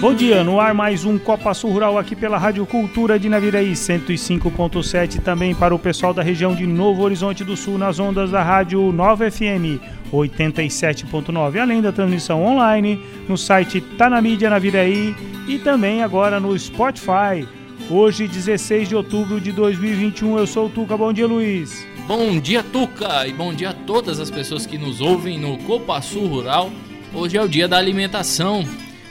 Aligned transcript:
Bom 0.00 0.14
dia, 0.14 0.42
no 0.42 0.58
ar 0.58 0.72
mais 0.72 1.04
um 1.04 1.18
Copa 1.18 1.52
Sul 1.52 1.72
Rural 1.72 1.98
aqui 1.98 2.16
pela 2.16 2.38
Rádio 2.38 2.64
Cultura 2.64 3.18
de 3.18 3.28
Naviraí 3.28 3.72
105.7, 3.72 5.20
também 5.20 5.54
para 5.54 5.74
o 5.74 5.78
pessoal 5.78 6.14
da 6.14 6.22
região 6.22 6.54
de 6.54 6.66
Novo 6.66 7.02
Horizonte 7.02 7.44
do 7.44 7.54
Sul 7.54 7.76
nas 7.76 7.98
ondas 7.98 8.30
da 8.30 8.42
Rádio 8.42 8.80
Nova 8.92 9.30
FM 9.30 9.76
87.9, 10.10 11.60
além 11.60 11.82
da 11.82 11.92
transmissão 11.92 12.42
online 12.42 12.98
no 13.28 13.36
site 13.36 13.82
Tá 13.82 14.08
na 14.08 14.22
Mídia 14.22 14.48
Naviraí 14.48 15.14
e 15.46 15.58
também 15.58 16.02
agora 16.02 16.40
no 16.40 16.58
Spotify. 16.58 17.46
Hoje, 17.90 18.26
16 18.26 18.88
de 18.88 18.96
outubro 18.96 19.38
de 19.38 19.52
2021, 19.52 20.38
eu 20.38 20.46
sou 20.46 20.68
o 20.68 20.70
Tuca. 20.70 20.96
Bom 20.96 21.12
dia, 21.12 21.26
Luiz. 21.26 21.86
Bom 22.08 22.40
dia, 22.40 22.62
Tuca, 22.62 23.26
e 23.26 23.34
bom 23.34 23.52
dia 23.52 23.68
a 23.68 23.74
todas 23.74 24.18
as 24.18 24.30
pessoas 24.30 24.64
que 24.64 24.78
nos 24.78 25.02
ouvem 25.02 25.38
no 25.38 25.58
Copa 25.58 26.00
Sul 26.00 26.26
Rural. 26.26 26.70
Hoje 27.12 27.36
é 27.36 27.42
o 27.42 27.48
dia 27.48 27.68
da 27.68 27.76
alimentação 27.76 28.64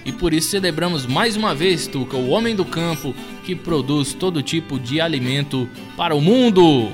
e 0.05 0.11
por 0.11 0.33
isso 0.33 0.49
celebramos 0.49 1.05
mais 1.05 1.35
uma 1.35 1.53
vez, 1.53 1.87
Tuca, 1.87 2.17
o 2.17 2.29
homem 2.29 2.55
do 2.55 2.65
campo 2.65 3.13
que 3.43 3.55
produz 3.55 4.13
todo 4.13 4.41
tipo 4.41 4.79
de 4.79 5.01
alimento 5.01 5.69
para 5.97 6.15
o 6.15 6.21
mundo. 6.21 6.89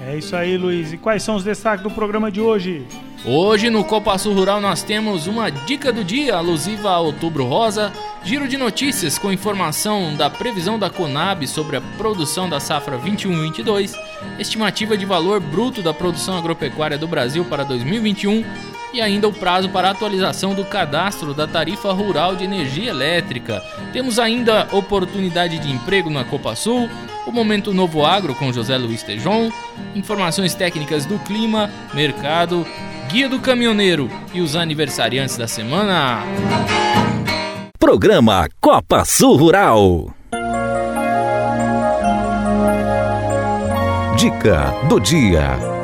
É 0.00 0.16
isso 0.16 0.34
aí, 0.34 0.56
Luiz. 0.56 0.92
E 0.92 0.96
quais 0.96 1.22
são 1.22 1.36
os 1.36 1.44
destaques 1.44 1.82
do 1.82 1.90
programa 1.90 2.30
de 2.30 2.40
hoje? 2.40 2.86
Hoje 3.24 3.68
no 3.68 3.84
Copa 3.84 4.16
Sul 4.16 4.32
Rural 4.32 4.60
nós 4.60 4.82
temos 4.82 5.26
uma 5.26 5.50
dica 5.50 5.92
do 5.92 6.04
dia 6.04 6.36
alusiva 6.36 6.90
a 6.90 7.00
Outubro 7.00 7.44
Rosa, 7.44 7.92
giro 8.24 8.48
de 8.48 8.56
notícias 8.56 9.18
com 9.18 9.32
informação 9.32 10.14
da 10.14 10.28
previsão 10.28 10.78
da 10.78 10.90
Conab 10.90 11.46
sobre 11.46 11.76
a 11.76 11.80
produção 11.96 12.48
da 12.48 12.60
safra 12.60 12.98
21-22, 12.98 13.94
estimativa 14.38 14.96
de 14.96 15.04
valor 15.04 15.40
bruto 15.40 15.82
da 15.82 15.94
produção 15.94 16.36
agropecuária 16.36 16.98
do 16.98 17.06
Brasil 17.06 17.44
para 17.44 17.64
2021 17.64 18.44
e 18.92 19.00
ainda 19.00 19.28
o 19.28 19.32
prazo 19.32 19.68
para 19.68 19.90
atualização 19.90 20.54
do 20.54 20.64
cadastro 20.64 21.34
da 21.34 21.46
tarifa 21.46 21.92
rural 21.92 22.34
de 22.34 22.44
energia 22.44 22.90
elétrica. 22.90 23.62
Temos 23.92 24.18
ainda 24.18 24.66
oportunidade 24.72 25.58
de 25.58 25.70
emprego 25.70 26.10
na 26.10 26.24
Copa 26.24 26.54
Sul, 26.56 26.88
o 27.26 27.32
Momento 27.32 27.74
Novo 27.74 28.04
Agro 28.04 28.34
com 28.34 28.52
José 28.52 28.76
Luiz 28.78 29.02
Tejon, 29.02 29.50
informações 29.94 30.54
técnicas 30.54 31.04
do 31.04 31.18
clima, 31.18 31.70
mercado, 31.92 32.66
guia 33.08 33.28
do 33.28 33.38
caminhoneiro 33.38 34.10
e 34.32 34.40
os 34.40 34.56
aniversariantes 34.56 35.36
da 35.36 35.46
semana. 35.46 36.22
Programa 37.78 38.48
Copa 38.60 39.04
Sul 39.04 39.38
Rural. 39.38 40.10
Dica 44.16 44.74
do 44.88 44.98
dia. 44.98 45.77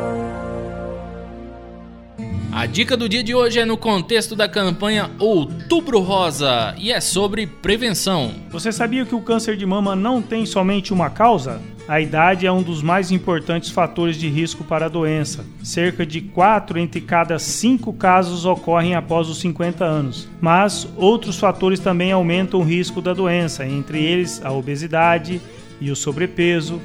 A 2.56 2.66
dica 2.66 2.96
do 2.96 3.08
dia 3.08 3.24
de 3.24 3.34
hoje 3.34 3.58
é 3.58 3.64
no 3.64 3.76
contexto 3.76 4.36
da 4.36 4.48
campanha 4.48 5.10
Outubro 5.18 5.98
Rosa 5.98 6.72
e 6.78 6.92
é 6.92 7.00
sobre 7.00 7.48
prevenção. 7.48 8.32
Você 8.48 8.70
sabia 8.70 9.04
que 9.04 9.14
o 9.14 9.20
câncer 9.20 9.56
de 9.56 9.66
mama 9.66 9.96
não 9.96 10.22
tem 10.22 10.46
somente 10.46 10.92
uma 10.92 11.10
causa? 11.10 11.60
A 11.88 12.00
idade 12.00 12.46
é 12.46 12.52
um 12.52 12.62
dos 12.62 12.80
mais 12.80 13.10
importantes 13.10 13.70
fatores 13.70 14.16
de 14.16 14.28
risco 14.28 14.62
para 14.62 14.86
a 14.86 14.88
doença. 14.88 15.44
Cerca 15.64 16.06
de 16.06 16.20
4 16.20 16.78
entre 16.78 17.00
cada 17.00 17.40
5 17.40 17.92
casos 17.94 18.44
ocorrem 18.44 18.94
após 18.94 19.28
os 19.28 19.40
50 19.40 19.84
anos. 19.84 20.28
Mas 20.40 20.86
outros 20.96 21.36
fatores 21.36 21.80
também 21.80 22.12
aumentam 22.12 22.60
o 22.60 22.64
risco 22.64 23.02
da 23.02 23.12
doença, 23.12 23.66
entre 23.66 24.00
eles 24.00 24.40
a 24.44 24.52
obesidade 24.52 25.40
e 25.80 25.90
o 25.90 25.96
sobrepeso, 25.96 26.80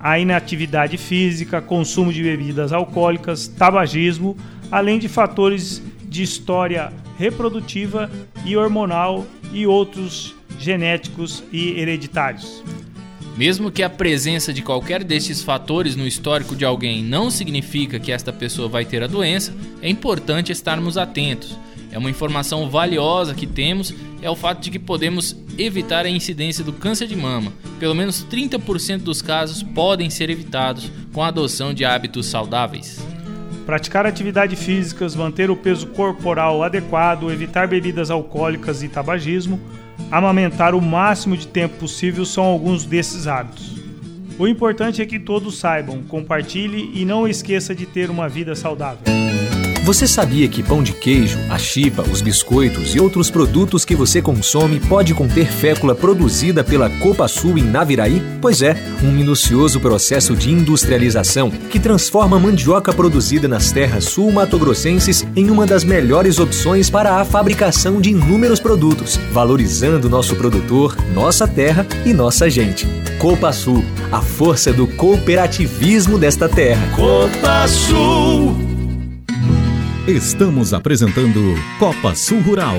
a 0.00 0.18
inatividade 0.18 0.96
física, 0.96 1.60
consumo 1.60 2.10
de 2.10 2.22
bebidas 2.22 2.72
alcoólicas, 2.72 3.46
tabagismo, 3.46 4.38
além 4.72 4.98
de 4.98 5.06
fatores 5.06 5.82
de 6.08 6.22
história 6.22 6.90
reprodutiva 7.18 8.10
e 8.44 8.56
hormonal 8.56 9.26
e 9.52 9.66
outros 9.66 10.34
genéticos 10.58 11.44
e 11.52 11.78
hereditários. 11.78 12.64
Mesmo 13.36 13.70
que 13.70 13.82
a 13.82 13.90
presença 13.90 14.52
de 14.52 14.62
qualquer 14.62 15.04
destes 15.04 15.42
fatores 15.42 15.94
no 15.94 16.06
histórico 16.06 16.56
de 16.56 16.64
alguém 16.64 17.02
não 17.02 17.30
significa 17.30 17.98
que 17.98 18.12
esta 18.12 18.32
pessoa 18.32 18.68
vai 18.68 18.84
ter 18.84 19.02
a 19.02 19.06
doença, 19.06 19.54
é 19.80 19.88
importante 19.88 20.52
estarmos 20.52 20.96
atentos. 20.96 21.56
É 21.90 21.98
uma 21.98 22.10
informação 22.10 22.68
valiosa 22.70 23.34
que 23.34 23.46
temos 23.46 23.94
é 24.22 24.30
o 24.30 24.36
fato 24.36 24.60
de 24.60 24.70
que 24.70 24.78
podemos 24.78 25.36
evitar 25.58 26.06
a 26.06 26.10
incidência 26.10 26.64
do 26.64 26.72
câncer 26.72 27.06
de 27.06 27.16
mama. 27.16 27.52
Pelo 27.78 27.94
menos 27.94 28.24
30% 28.24 28.98
dos 28.98 29.20
casos 29.20 29.62
podem 29.62 30.08
ser 30.08 30.30
evitados 30.30 30.90
com 31.12 31.22
a 31.22 31.28
adoção 31.28 31.74
de 31.74 31.84
hábitos 31.84 32.26
saudáveis. 32.26 33.11
Praticar 33.66 34.06
atividade 34.06 34.56
físicas, 34.56 35.14
manter 35.14 35.50
o 35.50 35.56
peso 35.56 35.86
corporal 35.88 36.62
adequado, 36.62 37.30
evitar 37.30 37.68
bebidas 37.68 38.10
alcoólicas 38.10 38.82
e 38.82 38.88
tabagismo, 38.88 39.60
amamentar 40.10 40.74
o 40.74 40.80
máximo 40.80 41.36
de 41.36 41.46
tempo 41.46 41.78
possível 41.78 42.24
são 42.24 42.44
alguns 42.44 42.84
desses 42.84 43.26
hábitos. 43.26 43.80
O 44.38 44.48
importante 44.48 45.00
é 45.00 45.06
que 45.06 45.20
todos 45.20 45.58
saibam, 45.58 46.02
compartilhe 46.02 46.90
e 46.94 47.04
não 47.04 47.28
esqueça 47.28 47.74
de 47.74 47.86
ter 47.86 48.10
uma 48.10 48.28
vida 48.28 48.56
saudável. 48.56 49.04
Você 49.84 50.06
sabia 50.06 50.46
que 50.46 50.62
pão 50.62 50.80
de 50.80 50.92
queijo, 50.92 51.40
a 51.50 51.58
chipa, 51.58 52.02
os 52.02 52.20
biscoitos 52.20 52.94
e 52.94 53.00
outros 53.00 53.28
produtos 53.28 53.84
que 53.84 53.96
você 53.96 54.22
consome 54.22 54.78
pode 54.78 55.12
conter 55.12 55.50
fécula 55.50 55.92
produzida 55.92 56.62
pela 56.62 56.88
Copa 56.88 57.26
Sul 57.26 57.58
em 57.58 57.64
Naviraí? 57.64 58.22
Pois 58.40 58.62
é, 58.62 58.76
um 59.02 59.10
minucioso 59.10 59.80
processo 59.80 60.36
de 60.36 60.52
industrialização 60.52 61.50
que 61.50 61.80
transforma 61.80 62.36
a 62.36 62.40
mandioca 62.40 62.92
produzida 62.92 63.48
nas 63.48 63.72
terras 63.72 64.04
sul-matogrossenses 64.04 65.26
em 65.34 65.50
uma 65.50 65.66
das 65.66 65.82
melhores 65.82 66.38
opções 66.38 66.88
para 66.88 67.16
a 67.16 67.24
fabricação 67.24 68.00
de 68.00 68.10
inúmeros 68.10 68.60
produtos, 68.60 69.18
valorizando 69.32 70.08
nosso 70.08 70.36
produtor, 70.36 70.96
nossa 71.12 71.48
terra 71.48 71.84
e 72.06 72.12
nossa 72.12 72.48
gente. 72.48 72.86
Copa 73.18 73.52
Sul, 73.52 73.84
a 74.12 74.20
força 74.20 74.72
do 74.72 74.86
cooperativismo 74.86 76.18
desta 76.18 76.48
terra. 76.48 76.88
Copa 76.94 77.66
Sul. 77.66 78.71
Estamos 80.06 80.74
apresentando 80.74 81.54
Copa 81.78 82.12
Sul 82.16 82.40
Rural. 82.40 82.78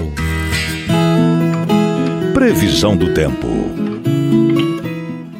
Previsão 2.33 2.97
do 2.97 3.13
tempo. 3.13 3.47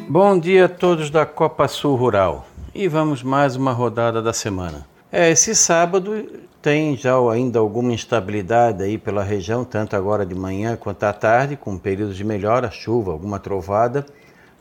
Bom 0.08 0.38
dia 0.38 0.64
a 0.64 0.68
todos 0.68 1.10
da 1.10 1.26
Copa 1.26 1.68
Sul 1.68 1.94
Rural. 1.94 2.48
E 2.74 2.88
vamos 2.88 3.22
mais 3.22 3.54
uma 3.54 3.70
rodada 3.70 4.22
da 4.22 4.32
semana. 4.32 4.86
É, 5.12 5.30
esse 5.30 5.54
sábado 5.54 6.24
tem 6.62 6.96
já 6.96 7.18
ainda 7.30 7.58
alguma 7.58 7.92
instabilidade 7.92 8.82
aí 8.82 8.96
pela 8.96 9.22
região, 9.22 9.62
tanto 9.62 9.94
agora 9.94 10.24
de 10.24 10.34
manhã 10.34 10.76
quanto 10.76 11.04
à 11.04 11.12
tarde, 11.12 11.54
com 11.54 11.76
períodos 11.76 12.16
de 12.16 12.24
melhora, 12.24 12.70
chuva, 12.70 13.12
alguma 13.12 13.38
trovada. 13.38 14.06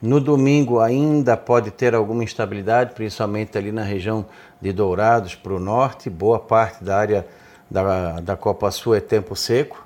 No 0.04 0.20
domingo 0.20 0.82
ainda 0.82 1.38
pode 1.38 1.72
ter 1.72 1.96
alguma 1.96 2.26
instabilidade, 2.26 2.94
principalmente 2.94 3.58
ali 3.58 3.72
na 3.72 3.84
região 3.84 4.26
de 4.62 4.74
Dourados 4.74 5.34
para 5.34 5.54
o 5.54 5.60
norte. 5.60 6.10
Boa 6.10 6.40
parte 6.40 6.84
da 6.84 6.98
área 6.98 7.26
da, 7.72 8.20
da 8.20 8.36
Copa 8.36 8.70
Sul 8.70 8.96
é 8.96 9.00
tempo 9.00 9.34
seco, 9.34 9.82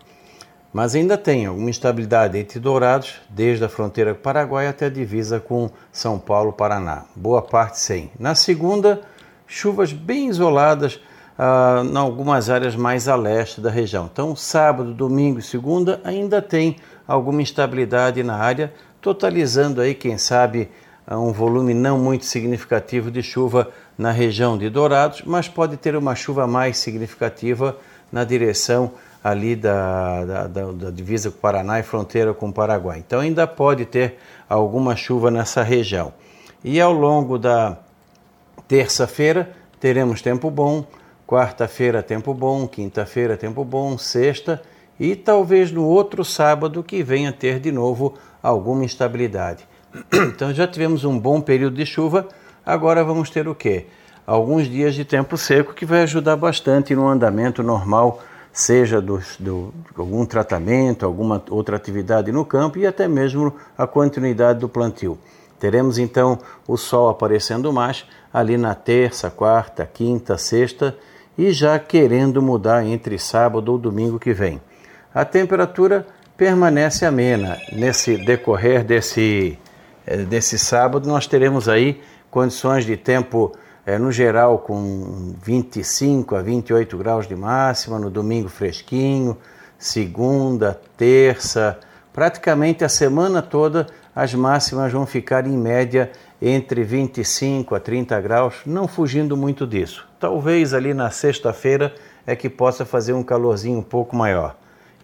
mas 0.74 0.96
ainda 0.96 1.20
tem 1.20 1.46
alguma 1.46 1.70
instabilidade 1.70 2.36
entre 2.36 2.60
Dourados, 2.60 3.22
desde 3.30 3.64
a 3.64 3.70
fronteira 3.70 4.12
com 4.16 4.20
o 4.20 4.24
Paraguai 4.24 4.68
até 4.68 4.88
a 4.88 4.90
divisa 4.90 5.40
com 5.40 5.70
São 5.92 6.18
Paulo, 6.18 6.52
Paraná. 6.52 7.06
Boa 7.16 7.44
parte 7.44 7.78
sem. 7.78 8.10
Na 8.20 8.34
segunda, 8.34 9.02
chuvas 9.46 9.94
bem 9.94 10.30
isoladas 10.30 11.00
ah, 11.38 11.84
em 11.86 11.96
algumas 11.96 12.50
áreas 12.50 12.76
mais 12.76 13.08
a 13.08 13.16
leste 13.16 13.62
da 13.62 13.70
região. 13.70 14.10
Então, 14.12 14.36
sábado, 14.36 14.96
domingo 14.96 15.38
e 15.38 15.44
segunda 15.44 16.02
ainda 16.04 16.42
tem 16.42 16.78
alguma 17.08 17.44
instabilidade 17.44 18.24
na 18.24 18.36
área 18.36 18.74
totalizando 19.08 19.80
aí, 19.80 19.94
quem 19.94 20.18
sabe, 20.18 20.70
um 21.10 21.32
volume 21.32 21.74
não 21.74 21.98
muito 21.98 22.26
significativo 22.26 23.10
de 23.10 23.24
chuva 23.24 23.72
na 23.98 24.12
região 24.12 24.58
de 24.58 24.70
Dourados, 24.70 25.22
mas 25.26 25.48
pode 25.48 25.78
ter 25.78 25.96
uma 25.96 26.14
chuva 26.14 26.46
mais 26.46 26.78
significativa 26.78 27.78
na 28.12 28.26
direção 28.26 28.92
ali 29.24 29.56
da, 29.56 30.26
da, 30.26 30.48
da, 30.48 30.72
da 30.74 30.92
divisa 30.92 31.32
com 31.32 31.38
o 31.38 31.40
Paraná 31.40 31.80
e 31.80 31.84
fronteira 31.84 32.34
com 32.34 32.50
o 32.50 32.54
Paraguai. 32.54 33.00
Então 33.00 33.22
ainda 33.22 33.48
pode 33.48 33.86
ter 33.86 34.18
alguma 34.50 34.94
chuva 34.98 35.32
nessa 35.32 35.64
região. 35.64 36.12
E 36.62 36.82
ao 36.82 36.92
longo 36.92 37.38
da 37.38 37.78
terça-feira 38.68 39.50
teremos 39.80 40.22
tempo 40.22 40.52
bom, 40.52 40.86
quarta-feira 41.26 42.04
tempo 42.04 42.34
bom, 42.34 42.68
quinta-feira 42.68 43.38
tempo 43.38 43.64
bom, 43.64 43.98
sexta 43.98 44.62
e 45.00 45.16
talvez 45.16 45.72
no 45.72 45.86
outro 45.86 46.26
sábado 46.26 46.84
que 46.84 47.02
venha 47.02 47.32
ter 47.32 47.62
de 47.62 47.72
novo 47.72 48.16
alguma 48.48 48.86
instabilidade. 48.86 49.68
Então 50.14 50.54
já 50.54 50.68
tivemos 50.68 51.04
um 51.04 51.18
bom 51.18 51.42
período 51.42 51.76
de 51.76 51.86
chuva, 51.86 52.28
agora 52.66 53.04
vamos 53.04 53.30
ter 53.30 53.48
o 53.48 53.56
quê? 53.56 53.88
Alguns 54.26 54.68
dias 54.68 54.94
de 54.94 55.06
tempo 55.06 55.38
seco 55.38 55.74
que 55.74 55.86
vai 55.86 56.04
ajudar 56.04 56.36
bastante 56.36 56.94
no 56.94 57.08
andamento 57.08 57.64
normal, 57.64 58.22
seja 58.52 59.02
do, 59.02 59.22
do, 59.40 59.74
algum 59.98 60.26
tratamento, 60.26 61.06
alguma 61.06 61.42
outra 61.50 61.76
atividade 61.76 62.32
no 62.32 62.46
campo 62.46 62.78
e 62.78 62.86
até 62.86 63.08
mesmo 63.08 63.54
a 63.78 63.88
continuidade 63.88 64.60
do 64.60 64.70
plantio. 64.70 65.18
Teremos 65.60 65.98
então 65.98 66.40
o 66.68 66.78
sol 66.78 67.10
aparecendo 67.10 67.72
mais 67.74 68.06
ali 68.34 68.58
na 68.58 68.76
terça, 68.76 69.30
quarta, 69.30 69.90
quinta, 69.92 70.38
sexta 70.38 70.96
e 71.38 71.52
já 71.52 71.80
querendo 71.80 72.42
mudar 72.42 72.86
entre 72.86 73.18
sábado 73.18 73.72
ou 73.72 73.78
domingo 73.78 74.20
que 74.20 74.34
vem. 74.34 74.62
A 75.14 75.26
temperatura 75.26 76.06
permanece 76.38 77.06
amena. 77.06 77.58
Nesse 77.74 78.16
decorrer 78.16 78.84
desse, 78.84 79.58
eh, 80.06 80.18
desse 80.18 80.60
sábado, 80.60 81.10
nós 81.10 81.26
teremos 81.26 81.68
aí 81.68 82.00
condições 82.30 82.86
de 82.86 82.96
tempo, 82.96 83.54
é, 83.86 83.98
no 83.98 84.12
geral, 84.12 84.60
com 84.60 85.34
25 85.44 86.36
a 86.36 86.42
28 86.42 86.98
graus 86.98 87.28
de 87.28 87.36
máxima, 87.36 87.98
no 87.98 88.12
domingo 88.12 88.48
fresquinho, 88.50 89.36
segunda, 89.80 90.80
terça, 90.96 91.80
praticamente 92.14 92.84
a 92.84 92.90
semana 92.90 93.42
toda 93.42 93.88
as 94.16 94.34
máximas 94.34 94.92
vão 94.92 95.06
ficar 95.06 95.48
em 95.48 95.58
média 95.58 96.12
entre 96.40 96.84
25 96.84 97.74
a 97.74 97.80
30 97.80 98.20
graus, 98.22 98.56
não 98.66 98.88
fugindo 98.88 99.36
muito 99.36 99.66
disso. 99.66 100.08
Talvez 100.20 100.74
ali 100.74 100.94
na 100.94 101.10
sexta-feira 101.10 101.96
é 102.26 102.36
que 102.36 102.50
possa 102.50 102.86
fazer 102.86 103.14
um 103.14 103.24
calorzinho 103.24 103.80
um 103.80 103.84
pouco 103.84 104.16
maior. 104.16 104.56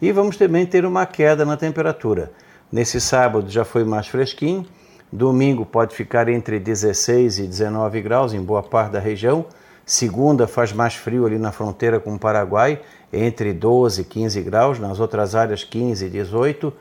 E 0.03 0.11
vamos 0.11 0.35
também 0.35 0.65
ter 0.65 0.85
uma 0.85 1.05
queda 1.05 1.45
na 1.45 1.55
temperatura. 1.55 2.29
Nesse 2.69 2.99
sábado 2.99 3.49
já 3.49 3.63
foi 3.63 3.85
mais 3.85 4.05
fresquinho, 4.05 4.65
domingo 5.09 5.65
pode 5.65 5.95
ficar 5.95 6.27
entre 6.27 6.59
16 6.59 7.39
e 7.39 7.43
19 7.43 8.01
graus 8.01 8.33
em 8.33 8.41
boa 8.41 8.61
parte 8.61 8.91
da 8.91 8.99
região. 8.99 9.45
Segunda 9.85 10.45
faz 10.45 10.73
mais 10.73 10.93
frio 10.93 11.25
ali 11.25 11.37
na 11.39 11.53
fronteira 11.53 12.01
com 12.01 12.15
o 12.15 12.19
Paraguai, 12.19 12.81
entre 13.13 13.53
12 13.53 14.01
e 14.01 14.03
15 14.03 14.41
graus, 14.41 14.77
nas 14.77 14.99
outras 14.99 15.35
áreas 15.35 15.63
15 15.63 16.05
e 16.05 16.09
18. 16.09 16.73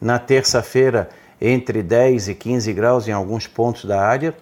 Na 0.00 0.18
terça-feira 0.18 1.10
entre 1.38 1.82
10 1.82 2.28
e 2.28 2.34
15 2.34 2.72
graus 2.72 3.06
em 3.06 3.12
alguns 3.12 3.46
pontos 3.46 3.84
da 3.84 4.00
área. 4.00 4.34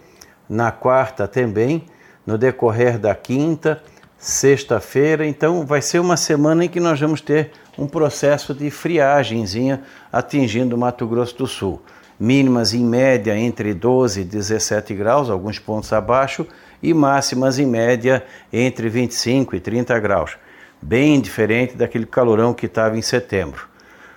Na 0.49 0.71
quarta 0.71 1.27
também, 1.27 1.87
no 2.25 2.39
decorrer 2.39 3.01
da 3.01 3.17
quinta, 3.17 3.83
sexta-feira. 4.17 5.27
Então 5.27 5.67
vai 5.67 5.83
ser 5.83 5.99
uma 5.99 6.17
semana 6.17 6.67
em 6.67 6.69
que 6.69 6.79
nós 6.79 7.01
vamos 7.01 7.21
ter 7.21 7.51
um 7.79 7.87
processo 7.87 8.53
de 8.53 8.71
friagemzinha 8.71 9.83
atingindo 10.13 10.75
o 10.75 10.79
Mato 10.79 11.07
Grosso 11.07 11.39
do 11.39 11.47
Sul. 11.47 11.81
Mínimas 12.19 12.75
em 12.75 12.85
média 12.85 13.39
entre 13.39 13.73
12 13.73 14.23
e 14.23 14.25
17 14.25 14.93
graus, 14.95 15.31
alguns 15.31 15.61
pontos 15.61 15.93
abaixo, 15.93 16.45
e 16.83 16.93
máximas 16.93 17.59
em 17.59 17.67
média 17.67 18.25
entre 18.53 18.89
25 18.89 19.55
e 19.55 19.61
30 19.61 19.99
graus. 20.01 20.37
Bem 20.83 21.21
diferente 21.21 21.77
daquele 21.77 22.07
calorão 22.07 22.53
que 22.53 22.67
estava 22.67 22.99
em 22.99 23.03
setembro. 23.03 23.69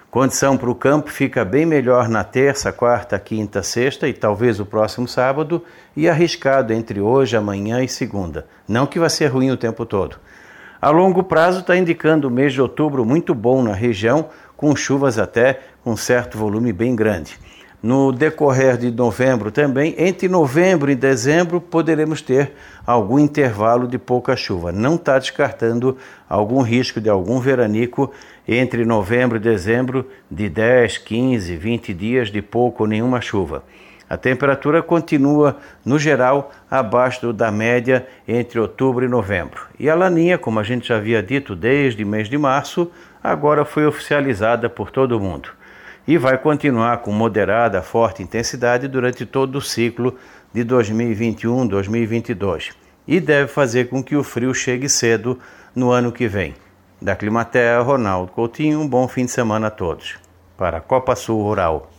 Condição 0.09 0.57
para 0.57 0.69
o 0.69 0.75
campo 0.75 1.09
fica 1.09 1.45
bem 1.45 1.65
melhor 1.65 2.09
na 2.09 2.23
terça, 2.23 2.73
quarta, 2.73 3.17
quinta, 3.17 3.63
sexta 3.63 4.07
e 4.07 4.13
talvez 4.13 4.59
o 4.59 4.65
próximo 4.65 5.07
sábado, 5.07 5.63
e 5.95 6.09
arriscado 6.09 6.73
entre 6.73 6.99
hoje, 6.99 7.37
amanhã 7.37 7.81
e 7.81 7.87
segunda. 7.87 8.45
Não 8.67 8.85
que 8.85 8.99
vai 8.99 9.09
ser 9.09 9.27
ruim 9.27 9.51
o 9.51 9.57
tempo 9.57 9.85
todo. 9.85 10.17
A 10.81 10.89
longo 10.89 11.21
prazo 11.21 11.59
está 11.59 11.77
indicando 11.77 12.27
o 12.27 12.31
mês 12.31 12.53
de 12.53 12.59
outubro 12.59 13.05
muito 13.05 13.35
bom 13.35 13.61
na 13.61 13.71
região, 13.71 14.29
com 14.57 14.75
chuvas 14.75 15.19
até 15.19 15.59
com 15.83 15.95
certo 15.95 16.39
volume 16.39 16.73
bem 16.73 16.95
grande. 16.95 17.37
No 17.83 18.11
decorrer 18.11 18.77
de 18.77 18.89
novembro 18.89 19.51
também, 19.51 19.93
entre 19.95 20.27
novembro 20.27 20.89
e 20.89 20.95
dezembro, 20.95 21.61
poderemos 21.61 22.23
ter 22.23 22.53
algum 22.83 23.19
intervalo 23.19 23.87
de 23.87 23.99
pouca 23.99 24.35
chuva. 24.35 24.71
Não 24.71 24.95
está 24.95 25.19
descartando 25.19 25.95
algum 26.27 26.63
risco 26.63 26.99
de 26.99 27.09
algum 27.09 27.39
veranico 27.39 28.11
entre 28.47 28.83
novembro 28.83 29.37
e 29.37 29.39
dezembro 29.39 30.07
de 30.31 30.49
10, 30.49 30.97
15, 30.97 31.57
20 31.57 31.93
dias 31.93 32.31
de 32.31 32.41
pouco 32.41 32.83
ou 32.83 32.89
nenhuma 32.89 33.21
chuva. 33.21 33.63
A 34.11 34.17
temperatura 34.17 34.83
continua, 34.83 35.55
no 35.85 35.97
geral, 35.97 36.51
abaixo 36.69 37.31
da 37.31 37.49
média 37.49 38.05
entre 38.27 38.59
outubro 38.59 39.05
e 39.05 39.07
novembro. 39.07 39.67
E 39.79 39.89
a 39.89 39.95
laninha, 39.95 40.37
como 40.37 40.59
a 40.59 40.63
gente 40.63 40.89
já 40.89 40.97
havia 40.97 41.23
dito 41.23 41.55
desde 41.55 42.03
o 42.03 42.07
mês 42.07 42.27
de 42.27 42.37
março, 42.37 42.91
agora 43.23 43.63
foi 43.63 43.85
oficializada 43.85 44.69
por 44.69 44.91
todo 44.91 45.17
mundo 45.17 45.51
e 46.05 46.17
vai 46.17 46.37
continuar 46.37 46.97
com 46.97 47.13
moderada, 47.13 47.81
forte 47.81 48.21
intensidade 48.21 48.85
durante 48.89 49.25
todo 49.25 49.55
o 49.55 49.61
ciclo 49.61 50.17
de 50.53 50.65
2021-2022 50.65 52.73
e 53.07 53.17
deve 53.21 53.47
fazer 53.47 53.87
com 53.87 54.03
que 54.03 54.17
o 54.17 54.25
frio 54.25 54.53
chegue 54.53 54.89
cedo 54.89 55.39
no 55.73 55.89
ano 55.89 56.11
que 56.11 56.27
vem. 56.27 56.53
Da 57.01 57.15
Climatea, 57.15 57.79
Ronaldo 57.79 58.33
Coutinho, 58.33 58.81
um 58.81 58.87
bom 58.89 59.07
fim 59.07 59.23
de 59.23 59.31
semana 59.31 59.67
a 59.67 59.71
todos. 59.71 60.17
Para 60.57 60.79
a 60.79 60.81
Copa 60.81 61.15
Sul 61.15 61.41
Rural. 61.41 61.89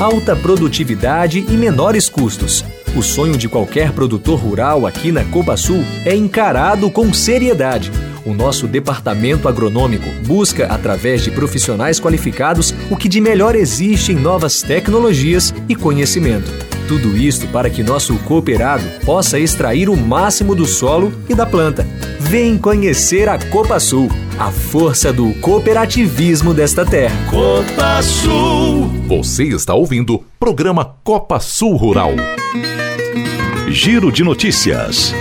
Alta 0.00 0.34
produtividade 0.34 1.44
e 1.46 1.52
menores 1.58 2.08
custos. 2.08 2.64
O 2.96 3.02
sonho 3.02 3.36
de 3.36 3.50
qualquer 3.50 3.92
produtor 3.92 4.40
rural 4.40 4.86
aqui 4.86 5.12
na 5.12 5.26
Copa 5.26 5.58
Sul 5.58 5.84
é 6.06 6.16
encarado 6.16 6.90
com 6.90 7.12
seriedade 7.12 7.92
o 8.24 8.34
nosso 8.34 8.66
departamento 8.66 9.48
agronômico 9.48 10.08
busca, 10.26 10.66
através 10.66 11.22
de 11.22 11.30
profissionais 11.30 11.98
qualificados, 11.98 12.74
o 12.90 12.96
que 12.96 13.08
de 13.08 13.20
melhor 13.20 13.54
existe 13.54 14.12
em 14.12 14.16
novas 14.16 14.62
tecnologias 14.62 15.54
e 15.68 15.74
conhecimento. 15.74 16.69
Tudo 16.90 17.16
isto 17.16 17.46
para 17.46 17.70
que 17.70 17.84
nosso 17.84 18.18
cooperado 18.24 18.82
possa 19.06 19.38
extrair 19.38 19.88
o 19.88 19.96
máximo 19.96 20.56
do 20.56 20.66
solo 20.66 21.12
e 21.28 21.36
da 21.36 21.46
planta. 21.46 21.86
Vem 22.18 22.58
conhecer 22.58 23.28
a 23.28 23.38
Copa 23.38 23.78
Sul, 23.78 24.08
a 24.36 24.50
força 24.50 25.12
do 25.12 25.32
cooperativismo 25.34 26.52
desta 26.52 26.84
terra. 26.84 27.14
Copa 27.30 28.02
Sul. 28.02 28.88
Você 29.06 29.44
está 29.44 29.72
ouvindo 29.72 30.24
programa 30.40 30.84
Copa 31.04 31.38
Sul 31.38 31.76
Rural. 31.76 32.10
Giro 33.68 34.10
de 34.10 34.24
notícias. 34.24 35.14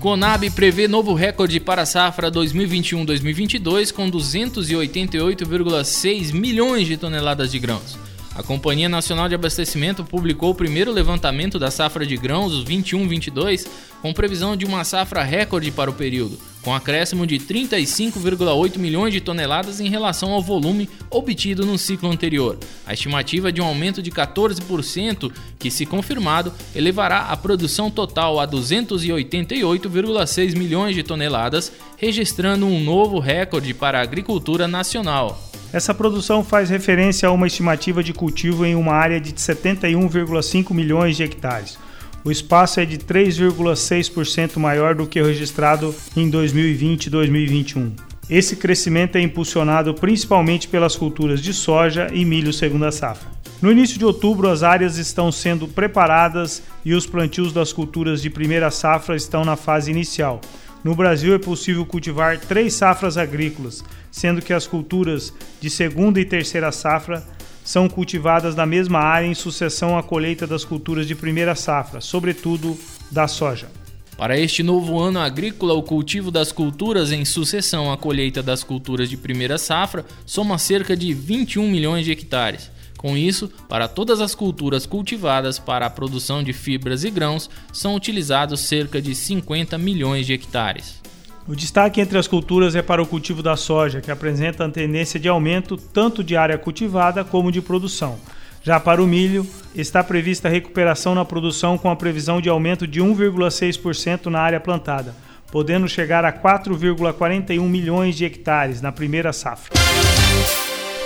Conab 0.00 0.48
prevê 0.48 0.88
novo 0.88 1.12
recorde 1.12 1.60
para 1.60 1.82
a 1.82 1.86
safra 1.86 2.30
2021-2022 2.30 3.92
com 3.92 4.10
288,6 4.10 6.32
milhões 6.32 6.86
de 6.86 6.96
toneladas 6.96 7.50
de 7.50 7.58
grãos. 7.58 7.98
A 8.36 8.42
Companhia 8.42 8.86
Nacional 8.86 9.30
de 9.30 9.34
Abastecimento 9.34 10.04
publicou 10.04 10.50
o 10.50 10.54
primeiro 10.54 10.92
levantamento 10.92 11.58
da 11.58 11.70
safra 11.70 12.04
de 12.04 12.18
grãos 12.18 12.62
21-22 12.66 13.66
com 14.02 14.12
previsão 14.12 14.54
de 14.54 14.66
uma 14.66 14.84
safra 14.84 15.22
recorde 15.22 15.70
para 15.70 15.90
o 15.90 15.94
período, 15.94 16.38
com 16.66 16.74
acréscimo 16.74 17.26
de 17.28 17.38
35,8 17.38 18.76
milhões 18.76 19.12
de 19.12 19.20
toneladas 19.20 19.78
em 19.78 19.88
relação 19.88 20.32
ao 20.32 20.42
volume 20.42 20.90
obtido 21.08 21.64
no 21.64 21.78
ciclo 21.78 22.10
anterior. 22.10 22.58
A 22.84 22.92
estimativa 22.92 23.52
de 23.52 23.60
um 23.60 23.64
aumento 23.64 24.02
de 24.02 24.10
14%, 24.10 25.30
que, 25.60 25.70
se 25.70 25.86
confirmado, 25.86 26.52
elevará 26.74 27.26
a 27.26 27.36
produção 27.36 27.88
total 27.88 28.40
a 28.40 28.48
288,6 28.48 30.56
milhões 30.56 30.96
de 30.96 31.04
toneladas, 31.04 31.70
registrando 31.96 32.66
um 32.66 32.82
novo 32.82 33.20
recorde 33.20 33.72
para 33.72 34.00
a 34.00 34.02
agricultura 34.02 34.66
nacional. 34.66 35.40
Essa 35.72 35.94
produção 35.94 36.42
faz 36.42 36.68
referência 36.68 37.28
a 37.28 37.32
uma 37.32 37.46
estimativa 37.46 38.02
de 38.02 38.12
cultivo 38.12 38.66
em 38.66 38.74
uma 38.74 38.94
área 38.94 39.20
de 39.20 39.32
71,5 39.34 40.74
milhões 40.74 41.16
de 41.16 41.22
hectares. 41.22 41.78
O 42.26 42.30
espaço 42.32 42.80
é 42.80 42.84
de 42.84 42.98
3,6% 42.98 44.56
maior 44.56 44.96
do 44.96 45.06
que 45.06 45.22
registrado 45.22 45.94
em 46.16 46.28
2020 46.28 47.06
e 47.06 47.10
2021. 47.10 47.92
Esse 48.28 48.56
crescimento 48.56 49.14
é 49.14 49.20
impulsionado 49.20 49.94
principalmente 49.94 50.66
pelas 50.66 50.96
culturas 50.96 51.40
de 51.40 51.54
soja 51.54 52.08
e 52.12 52.24
milho 52.24 52.52
segunda 52.52 52.90
safra. 52.90 53.28
No 53.62 53.70
início 53.70 53.96
de 53.96 54.04
outubro, 54.04 54.48
as 54.48 54.64
áreas 54.64 54.98
estão 54.98 55.30
sendo 55.30 55.68
preparadas 55.68 56.64
e 56.84 56.94
os 56.94 57.06
plantios 57.06 57.52
das 57.52 57.72
culturas 57.72 58.20
de 58.20 58.28
primeira 58.28 58.72
safra 58.72 59.14
estão 59.14 59.44
na 59.44 59.54
fase 59.54 59.92
inicial. 59.92 60.40
No 60.82 60.96
Brasil 60.96 61.32
é 61.32 61.38
possível 61.38 61.86
cultivar 61.86 62.40
três 62.40 62.74
safras 62.74 63.16
agrícolas, 63.16 63.84
sendo 64.10 64.42
que 64.42 64.52
as 64.52 64.66
culturas 64.66 65.32
de 65.60 65.70
segunda 65.70 66.20
e 66.20 66.24
terceira 66.24 66.72
safra 66.72 67.24
são 67.66 67.88
cultivadas 67.88 68.54
na 68.54 68.64
mesma 68.64 69.00
área 69.00 69.26
em 69.26 69.34
sucessão 69.34 69.98
à 69.98 70.02
colheita 70.02 70.46
das 70.46 70.64
culturas 70.64 71.04
de 71.04 71.16
primeira 71.16 71.56
safra, 71.56 72.00
sobretudo 72.00 72.78
da 73.10 73.26
soja. 73.26 73.68
Para 74.16 74.38
este 74.38 74.62
novo 74.62 74.98
ano 75.00 75.18
agrícola, 75.18 75.74
o 75.74 75.82
cultivo 75.82 76.30
das 76.30 76.52
culturas 76.52 77.10
em 77.10 77.24
sucessão 77.24 77.92
à 77.92 77.98
colheita 77.98 78.40
das 78.40 78.62
culturas 78.62 79.10
de 79.10 79.16
primeira 79.16 79.58
safra 79.58 80.06
soma 80.24 80.58
cerca 80.58 80.96
de 80.96 81.12
21 81.12 81.68
milhões 81.68 82.04
de 82.04 82.12
hectares. 82.12 82.70
Com 82.96 83.16
isso, 83.16 83.50
para 83.68 83.88
todas 83.88 84.20
as 84.20 84.32
culturas 84.32 84.86
cultivadas 84.86 85.58
para 85.58 85.86
a 85.86 85.90
produção 85.90 86.44
de 86.44 86.52
fibras 86.52 87.02
e 87.02 87.10
grãos, 87.10 87.50
são 87.72 87.96
utilizados 87.96 88.60
cerca 88.60 89.02
de 89.02 89.12
50 89.12 89.76
milhões 89.76 90.24
de 90.24 90.32
hectares. 90.32 91.02
O 91.48 91.54
destaque 91.54 92.00
entre 92.00 92.18
as 92.18 92.26
culturas 92.26 92.74
é 92.74 92.82
para 92.82 93.00
o 93.00 93.06
cultivo 93.06 93.40
da 93.40 93.56
soja, 93.56 94.00
que 94.00 94.10
apresenta 94.10 94.64
a 94.64 94.68
tendência 94.68 95.20
de 95.20 95.28
aumento 95.28 95.76
tanto 95.76 96.24
de 96.24 96.36
área 96.36 96.58
cultivada 96.58 97.22
como 97.22 97.52
de 97.52 97.62
produção. 97.62 98.18
Já 98.64 98.80
para 98.80 99.00
o 99.00 99.06
milho, 99.06 99.46
está 99.72 100.02
prevista 100.02 100.48
recuperação 100.48 101.14
na 101.14 101.24
produção 101.24 101.78
com 101.78 101.88
a 101.88 101.94
previsão 101.94 102.40
de 102.40 102.48
aumento 102.48 102.84
de 102.84 103.00
1,6% 103.00 104.26
na 104.26 104.40
área 104.40 104.58
plantada, 104.58 105.14
podendo 105.52 105.88
chegar 105.88 106.24
a 106.24 106.32
4,41 106.32 107.60
milhões 107.60 108.16
de 108.16 108.24
hectares 108.24 108.82
na 108.82 108.90
primeira 108.90 109.32
safra. 109.32 109.72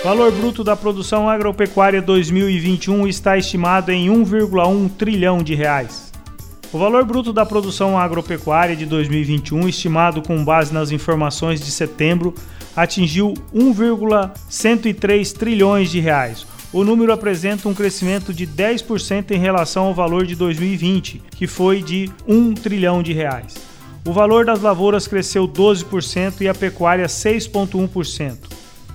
Valor 0.02 0.32
bruto 0.32 0.64
da 0.64 0.74
produção 0.74 1.28
agropecuária 1.28 2.00
2021 2.00 3.06
está 3.06 3.36
estimado 3.36 3.92
em 3.92 4.08
1,1 4.08 4.90
trilhão 4.96 5.42
de 5.42 5.54
reais. 5.54 6.09
O 6.72 6.78
valor 6.78 7.04
bruto 7.04 7.32
da 7.32 7.44
produção 7.44 7.98
agropecuária 7.98 8.76
de 8.76 8.86
2021, 8.86 9.68
estimado 9.68 10.22
com 10.22 10.44
base 10.44 10.72
nas 10.72 10.92
informações 10.92 11.60
de 11.60 11.68
setembro, 11.68 12.32
atingiu 12.76 13.34
1,103 13.52 15.32
trilhões 15.32 15.90
de 15.90 15.98
reais, 15.98 16.46
o 16.72 16.84
número 16.84 17.12
apresenta 17.12 17.68
um 17.68 17.74
crescimento 17.74 18.32
de 18.32 18.46
10% 18.46 19.32
em 19.32 19.38
relação 19.38 19.86
ao 19.86 19.94
valor 19.94 20.24
de 20.24 20.36
2020, 20.36 21.20
que 21.32 21.48
foi 21.48 21.82
de 21.82 22.08
1 22.28 22.54
trilhão 22.54 23.02
de 23.02 23.12
reais. 23.12 23.56
O 24.06 24.12
valor 24.12 24.44
das 24.44 24.60
lavouras 24.60 25.08
cresceu 25.08 25.48
12% 25.48 26.42
e 26.42 26.48
a 26.48 26.54
pecuária 26.54 27.06
6,1%. 27.06 28.36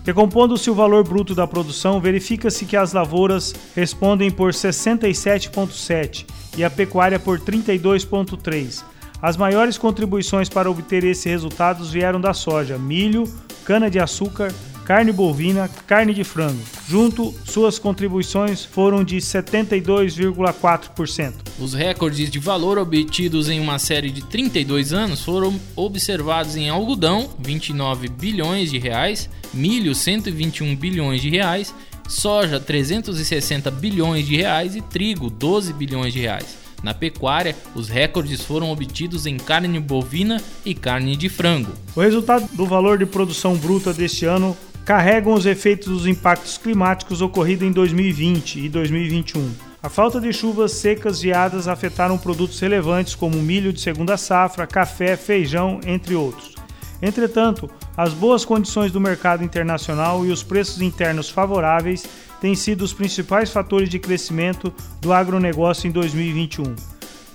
Decompondo-se 0.06 0.70
o 0.70 0.76
valor 0.76 1.04
bruto 1.04 1.36
da 1.36 1.46
produção, 1.46 2.00
verifica-se 2.00 2.64
que 2.66 2.78
as 2.78 2.94
lavouras 2.94 3.54
respondem 3.76 4.32
por 4.32 4.54
67,7% 4.54 6.45
e 6.58 6.64
a 6.64 6.70
pecuária 6.70 7.20
por 7.20 7.40
32,3%. 7.40 8.84
As 9.22 9.38
maiores 9.38 9.78
contribuições 9.78 10.50
para 10.50 10.70
obter 10.70 11.04
esses 11.04 11.26
resultados 11.26 11.92
vieram 11.92 12.22
da 12.22 12.34
soja, 12.34 12.78
milho, 12.78 13.24
cana-de-açúcar, 13.64 14.54
carne 14.86 15.12
bovina, 15.12 15.70
carne 15.88 16.14
de 16.14 16.24
frango. 16.24 16.62
Junto, 16.88 17.34
suas 17.44 17.80
contribuições 17.80 18.64
foram 18.64 19.04
de 19.04 19.18
72,4%. 19.18 21.34
Os 21.60 21.74
recordes 21.74 22.30
de 22.30 22.38
valor 22.38 22.78
obtidos 22.78 23.50
em 23.50 23.60
uma 23.60 23.80
série 23.80 24.12
de 24.12 24.24
32 24.26 24.94
anos 24.94 25.24
foram 25.24 25.60
observados 25.76 26.56
em 26.56 26.70
algodão, 26.70 27.32
29 27.40 28.10
bilhões 28.10 28.70
de 28.70 28.78
reais, 28.78 29.28
milho, 29.52 29.96
121 29.96 30.76
bilhões 30.76 31.20
de 31.20 31.32
reais, 31.32 31.74
soja, 32.08 32.60
360 32.60 33.70
bilhões 33.72 34.26
de 34.26 34.36
reais 34.36 34.76
e 34.76 34.82
trigo, 34.82 35.30
12 35.30 35.74
bilhões 35.74 36.14
de 36.14 36.20
reais. 36.20 36.58
Na 36.84 36.94
pecuária, 36.94 37.56
os 37.74 37.90
recordes 37.90 38.42
foram 38.42 38.72
obtidos 38.72 39.26
em 39.26 39.38
carne 39.38 39.80
bovina 39.80 40.42
e 40.64 40.76
carne 40.76 41.16
de 41.16 41.30
frango. 41.30 41.72
O 41.96 42.02
resultado 42.02 42.48
do 42.54 42.66
valor 42.66 42.98
de 42.98 43.06
produção 43.06 43.56
bruta 43.56 43.92
deste 43.92 44.26
ano 44.26 44.56
carregam 44.86 45.34
os 45.34 45.48
efeitos 45.48 45.88
dos 45.88 46.06
impactos 46.06 46.60
climáticos 46.60 47.22
ocorridos 47.22 47.68
em 47.68 47.72
2020 47.72 48.60
e 48.60 48.70
2021. 48.70 49.52
A 49.82 49.90
falta 49.90 50.22
de 50.22 50.32
chuvas 50.32 50.74
secas 50.74 51.20
geadas 51.20 51.68
afetaram 51.68 52.18
produtos 52.18 52.60
relevantes 52.60 53.16
como 53.16 53.42
milho 53.42 53.74
de 53.74 53.82
segunda 53.82 54.16
safra, 54.16 54.68
café, 54.68 55.18
feijão, 55.18 55.80
entre 55.86 56.14
outros. 56.14 56.54
Entretanto, 57.02 57.70
as 57.98 58.14
boas 58.14 58.44
condições 58.44 58.92
do 58.92 59.00
mercado 59.00 59.44
internacional 59.44 60.26
e 60.26 60.32
os 60.32 60.44
preços 60.44 60.82
internos 60.82 61.30
favoráveis 61.30 62.06
têm 62.42 62.54
sido 62.54 62.84
os 62.84 62.94
principais 62.94 63.50
fatores 63.50 63.90
de 63.90 64.00
crescimento 64.00 64.74
do 65.02 65.14
agronegócio 65.14 65.88
em 65.88 65.92
2021. 65.92 66.76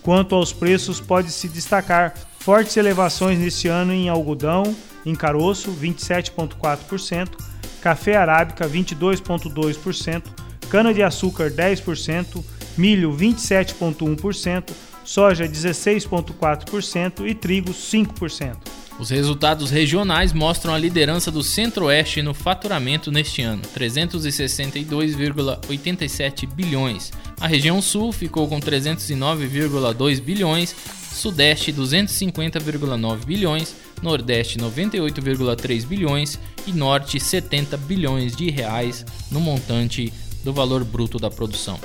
Quanto 0.02 0.34
aos 0.34 0.52
preços, 0.52 1.00
pode-se 1.00 1.48
destacar 1.48 2.14
fortes 2.38 2.76
elevações 2.76 3.38
neste 3.38 3.68
ano 3.68 3.92
em 3.92 4.08
algodão, 4.08 4.74
em 5.04 5.14
caroço 5.14 5.72
27,4%, 5.72 7.28
café 7.80 8.16
arábica 8.16 8.68
22,2%, 8.68 10.22
cana-de-açúcar 10.68 11.50
10%, 11.50 12.44
milho 12.76 13.12
27,1%, 13.12 14.70
soja 15.04 15.48
16,4% 15.48 17.26
e 17.26 17.34
trigo 17.34 17.72
5%. 17.72 18.79
Os 19.00 19.08
resultados 19.08 19.70
regionais 19.70 20.34
mostram 20.34 20.74
a 20.74 20.78
liderança 20.78 21.30
do 21.30 21.42
Centro-Oeste 21.42 22.20
no 22.20 22.34
faturamento 22.34 23.10
neste 23.10 23.40
ano, 23.40 23.62
362,87 23.74 26.46
bilhões. 26.46 27.10
A 27.40 27.46
região 27.46 27.80
Sul 27.80 28.12
ficou 28.12 28.46
com 28.46 28.60
309,2 28.60 30.20
bilhões, 30.20 30.76
Sudeste 31.14 31.72
250,9 31.72 33.24
bilhões, 33.24 33.74
Nordeste 34.02 34.58
98,3 34.58 35.86
bilhões 35.86 36.38
e 36.66 36.72
Norte 36.72 37.18
70 37.18 37.78
bilhões 37.78 38.36
de 38.36 38.50
reais 38.50 39.06
no 39.30 39.40
montante 39.40 40.12
do 40.44 40.52
valor 40.52 40.84
bruto 40.84 41.18
da 41.18 41.30
produção. 41.30 41.80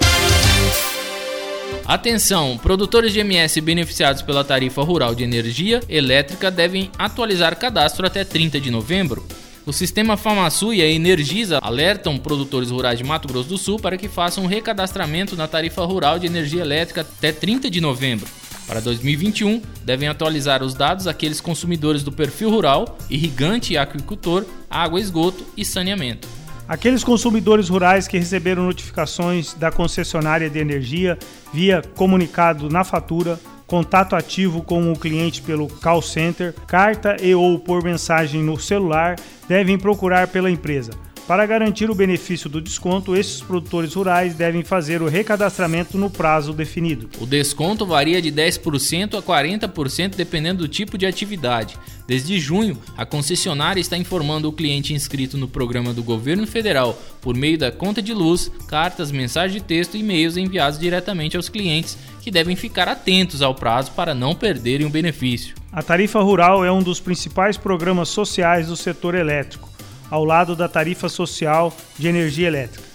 Atenção, 1.84 2.58
produtores 2.58 3.12
de 3.12 3.20
MS 3.20 3.60
beneficiados 3.62 4.22
pela 4.22 4.44
tarifa 4.44 4.84
rural 4.84 5.15
de 5.15 5.24
energia 5.24 5.82
elétrica 5.89 6.50
devem 6.51 6.91
atualizar 6.98 7.58
cadastro 7.58 8.05
até 8.05 8.24
30 8.24 8.60
de 8.60 8.72
novembro. 8.72 9.25
O 9.65 9.74
sistema 9.74 10.15
FamaSul 10.15 10.75
e 10.75 10.82
a 10.82 10.88
Energisa 10.88 11.58
alertam 11.58 12.20
produtores 12.20 12.70
rurais 12.70 13.00
de 13.00 13.03
Mato 13.03 13.27
Grosso 13.27 13.50
do 13.50 13.58
Sul 13.58 13.79
para 13.79 13.98
que 13.98 14.08
façam 14.08 14.44
um 14.44 14.48
recadastramento 14.48 15.36
na 15.36 15.48
tarifa 15.48 15.84
rural 15.84 16.20
de 16.20 16.27
energia 16.27 16.62
elétrica 16.62 17.01
até 17.01 17.32
30 17.32 17.70
de 17.70 17.82
novembro. 17.82 18.27
Para 18.67 18.79
2021, 18.79 19.62
devem 19.84 20.08
atualizar 20.08 20.63
os 20.63 20.74
dados 20.74 21.08
aqueles 21.08 21.39
consumidores 21.39 22.03
do 22.03 22.12
perfil 22.12 22.50
rural, 22.50 22.98
irrigante 23.10 23.74
e 23.74 23.77
aquicultor, 23.77 24.46
água, 24.70 25.00
esgoto 25.00 25.44
e 25.55 25.63
saneamento. 25.63 26.27
Aqueles 26.67 27.03
consumidores 27.03 27.69
rurais 27.69 28.07
que 28.07 28.17
receberam 28.17 28.63
notificações 28.63 29.53
da 29.53 29.72
concessionária 29.72 30.50
de 30.50 30.57
energia 30.57 31.17
via 31.53 31.84
comunicado 31.95 32.69
na 32.69 32.84
fatura, 32.84 33.39
contato 33.67 34.15
ativo 34.15 34.63
com 34.63 34.91
o 34.91 34.98
cliente 34.98 35.43
pelo 35.43 35.67
call 35.67 36.01
center, 36.01 36.55
carta 36.65 37.17
e 37.22 37.36
ou 37.36 37.60
por 37.60 37.84
mensagem 37.84 38.41
no 38.41 38.60
celular, 38.60 39.15
devem 39.48 39.77
procurar 39.77 40.27
pela 40.27 40.50
empresa. 40.50 40.91
Para 41.27 41.48
garantir 41.48 41.89
o 41.89 41.96
benefício 41.96 42.48
do 42.48 42.62
desconto, 42.62 43.15
esses 43.15 43.41
produtores 43.41 43.96
rurais 43.96 44.36
devem 44.36 44.63
fazer 44.63 45.01
o 45.01 45.08
recadastramento 45.08 45.98
no 45.98 46.08
prazo 46.08 46.53
definido. 46.53 47.10
O 47.20 47.25
desconto 47.25 47.84
varia 47.84 48.22
de 48.22 48.32
10% 48.32 49.17
a 49.17 49.24
40% 49.24 50.15
dependendo 50.15 50.60
do 50.60 50.67
tipo 50.67 51.00
de 51.00 51.05
atividade. 51.08 51.79
Desde 52.05 52.39
junho, 52.39 52.77
a 52.96 53.08
concessionária 53.08 53.82
está 53.82 53.98
informando 53.98 54.48
o 54.48 54.53
cliente 54.53 54.94
inscrito 54.94 55.36
no 55.36 55.48
programa 55.48 55.96
do 55.96 56.03
governo 56.03 56.46
federal 56.46 56.96
por 57.20 57.36
meio 57.36 57.58
da 57.58 57.72
conta 57.72 58.03
de 58.03 58.13
luz, 58.13 58.51
cartas, 58.67 59.12
mensagens 59.12 59.60
de 59.60 59.67
texto 59.67 59.98
e 59.98 60.01
e-mails 60.01 60.38
enviados 60.38 60.77
diretamente 60.77 61.36
aos 61.36 61.50
clientes, 61.50 61.98
que 62.22 62.29
devem 62.29 62.55
ficar 62.55 62.88
atentos 62.88 63.41
ao 63.41 63.55
prazo 63.55 63.94
para 63.94 64.13
não 64.13 64.36
perderem 64.36 64.86
o 64.86 64.91
benefício. 64.91 65.55
A 65.72 65.82
tarifa 65.82 66.22
rural 66.22 66.63
é 66.63 66.72
um 66.72 66.84
dos 66.84 67.00
principais 67.00 67.58
programas 67.58 68.10
sociais 68.10 68.67
do 68.67 68.77
setor 68.77 69.15
elétrico 69.15 69.75
ao 70.09 70.24
lado 70.24 70.55
da 70.55 70.67
tarifa 70.67 71.09
social 71.09 71.75
de 71.97 72.07
energia 72.07 72.47
elétrica. 72.47 72.85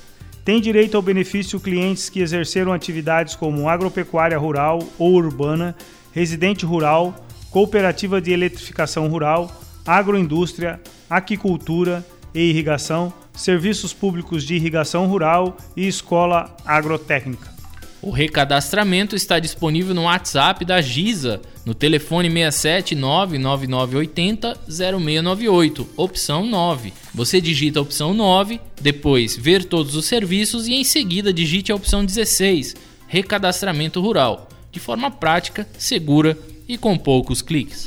Tem 0.44 0.60
direito 0.60 0.96
ao 0.96 1.02
benefício 1.02 1.60
clientes 1.60 2.08
que 2.08 2.20
exerceram 2.20 2.72
atividades 2.72 3.36
como 3.36 3.68
agropecuária 3.68 4.38
rural 4.38 4.80
ou 4.98 5.12
urbana, 5.14 5.76
residente 6.12 6.64
rural, 6.64 7.14
cooperativa 7.50 8.20
de 8.20 8.32
eletrificação 8.32 9.06
rural, 9.08 9.50
agroindústria, 9.86 10.80
aquicultura 11.08 12.04
e 12.34 12.50
irrigação, 12.50 13.12
serviços 13.34 13.92
públicos 13.92 14.44
de 14.44 14.54
irrigação 14.54 15.06
rural 15.06 15.56
e 15.76 15.86
escola 15.86 16.54
agrotécnica. 16.64 17.59
O 18.02 18.10
recadastramento 18.10 19.14
está 19.14 19.38
disponível 19.38 19.94
no 19.94 20.04
WhatsApp 20.04 20.64
da 20.64 20.80
Giza, 20.80 21.42
no 21.66 21.74
telefone 21.74 22.30
67 22.30 22.94
99980 22.94 24.58
0698, 24.66 25.88
opção 25.98 26.46
9. 26.46 26.94
Você 27.14 27.42
digita 27.42 27.78
a 27.78 27.82
opção 27.82 28.14
9, 28.14 28.58
depois 28.80 29.36
ver 29.36 29.64
todos 29.64 29.94
os 29.94 30.06
serviços 30.06 30.66
e 30.66 30.72
em 30.72 30.84
seguida 30.84 31.30
digite 31.30 31.70
a 31.70 31.74
opção 31.74 32.02
16, 32.02 32.74
recadastramento 33.06 34.00
rural, 34.00 34.48
de 34.72 34.80
forma 34.80 35.10
prática, 35.10 35.68
segura 35.76 36.38
e 36.66 36.78
com 36.78 36.96
poucos 36.96 37.42
cliques. 37.42 37.86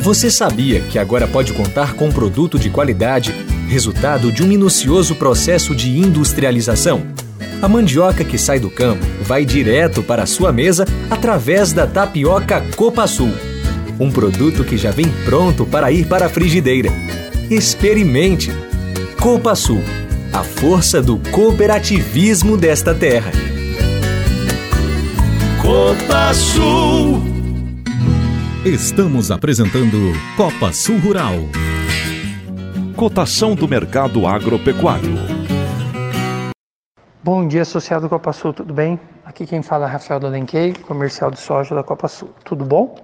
Você 0.00 0.30
sabia 0.30 0.80
que 0.80 0.98
agora 0.98 1.26
pode 1.26 1.52
contar 1.52 1.94
com 1.94 2.08
um 2.08 2.12
produto 2.12 2.58
de 2.58 2.70
qualidade, 2.70 3.32
resultado 3.68 4.32
de 4.32 4.42
um 4.42 4.46
minucioso 4.46 5.14
processo 5.14 5.74
de 5.74 5.90
industrialização? 5.90 7.23
A 7.62 7.68
mandioca 7.68 8.24
que 8.24 8.36
sai 8.36 8.58
do 8.60 8.70
campo 8.70 9.04
vai 9.22 9.44
direto 9.44 10.02
para 10.02 10.24
a 10.24 10.26
sua 10.26 10.52
mesa 10.52 10.84
através 11.10 11.72
da 11.72 11.86
tapioca 11.86 12.62
Copa 12.76 13.06
Sul. 13.06 13.32
Um 13.98 14.10
produto 14.10 14.64
que 14.64 14.76
já 14.76 14.90
vem 14.90 15.06
pronto 15.24 15.64
para 15.64 15.90
ir 15.90 16.06
para 16.06 16.26
a 16.26 16.28
frigideira. 16.28 16.90
Experimente! 17.50 18.50
Copa 19.20 19.54
Sul, 19.54 19.82
A 20.32 20.42
força 20.42 21.00
do 21.00 21.18
cooperativismo 21.30 22.56
desta 22.56 22.94
terra. 22.94 23.30
Copa 25.62 26.34
Sul. 26.34 27.22
Estamos 28.64 29.30
apresentando 29.30 30.12
Copa 30.36 30.72
Sul 30.72 30.98
Rural. 30.98 31.48
Cotação 32.96 33.54
do 33.54 33.66
mercado 33.66 34.26
agropecuário. 34.26 35.33
Bom 37.24 37.48
dia, 37.48 37.62
associado 37.62 38.06
Copa 38.06 38.34
Sul, 38.34 38.52
tudo 38.52 38.74
bem? 38.74 39.00
Aqui 39.24 39.46
quem 39.46 39.62
fala 39.62 39.86
é 39.86 39.88
Rafael 39.88 40.20
Dolenquei, 40.20 40.74
comercial 40.74 41.30
de 41.30 41.40
soja 41.40 41.74
da 41.74 41.82
Copa 41.82 42.06
Sul. 42.06 42.28
Tudo 42.44 42.66
bom? 42.66 42.96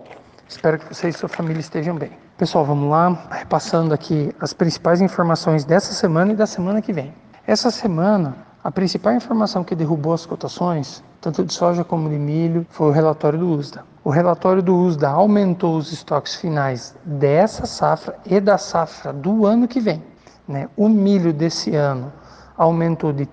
Espero 0.46 0.78
que 0.78 0.94
você 0.94 1.08
e 1.08 1.12
sua 1.14 1.26
família 1.26 1.58
estejam 1.58 1.96
bem. 1.96 2.10
Pessoal, 2.36 2.62
vamos 2.66 2.90
lá, 2.90 3.18
repassando 3.30 3.94
aqui 3.94 4.30
as 4.38 4.52
principais 4.52 5.00
informações 5.00 5.64
dessa 5.64 5.94
semana 5.94 6.32
e 6.32 6.36
da 6.36 6.46
semana 6.46 6.82
que 6.82 6.92
vem. 6.92 7.14
Essa 7.46 7.70
semana, 7.70 8.36
a 8.62 8.70
principal 8.70 9.14
informação 9.14 9.64
que 9.64 9.74
derrubou 9.74 10.12
as 10.12 10.26
cotações, 10.26 11.02
tanto 11.18 11.42
de 11.42 11.54
soja 11.54 11.82
como 11.82 12.10
de 12.10 12.18
milho, 12.18 12.66
foi 12.68 12.88
o 12.88 12.92
relatório 12.92 13.38
do 13.38 13.48
USDA. 13.48 13.86
O 14.04 14.10
relatório 14.10 14.62
do 14.62 14.76
USDA 14.76 15.08
aumentou 15.08 15.78
os 15.78 15.92
estoques 15.92 16.34
finais 16.34 16.94
dessa 17.06 17.64
safra 17.64 18.18
e 18.26 18.38
da 18.38 18.58
safra 18.58 19.14
do 19.14 19.46
ano 19.46 19.66
que 19.66 19.80
vem. 19.80 20.04
Né? 20.46 20.68
O 20.76 20.90
milho 20.90 21.32
desse 21.32 21.74
ano 21.74 22.12
aumentou 22.54 23.14
de 23.14 23.24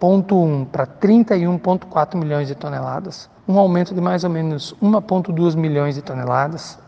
30,1 0.00 0.66
para 0.66 0.86
31,4 0.86 2.16
milhões 2.16 2.48
de 2.48 2.54
toneladas, 2.54 3.28
um 3.46 3.58
aumento 3.58 3.94
de 3.94 4.00
mais 4.00 4.24
ou 4.24 4.30
menos 4.30 4.74
1,2 4.82 5.56
milhões 5.56 5.94
de 5.94 6.02
toneladas 6.02 6.78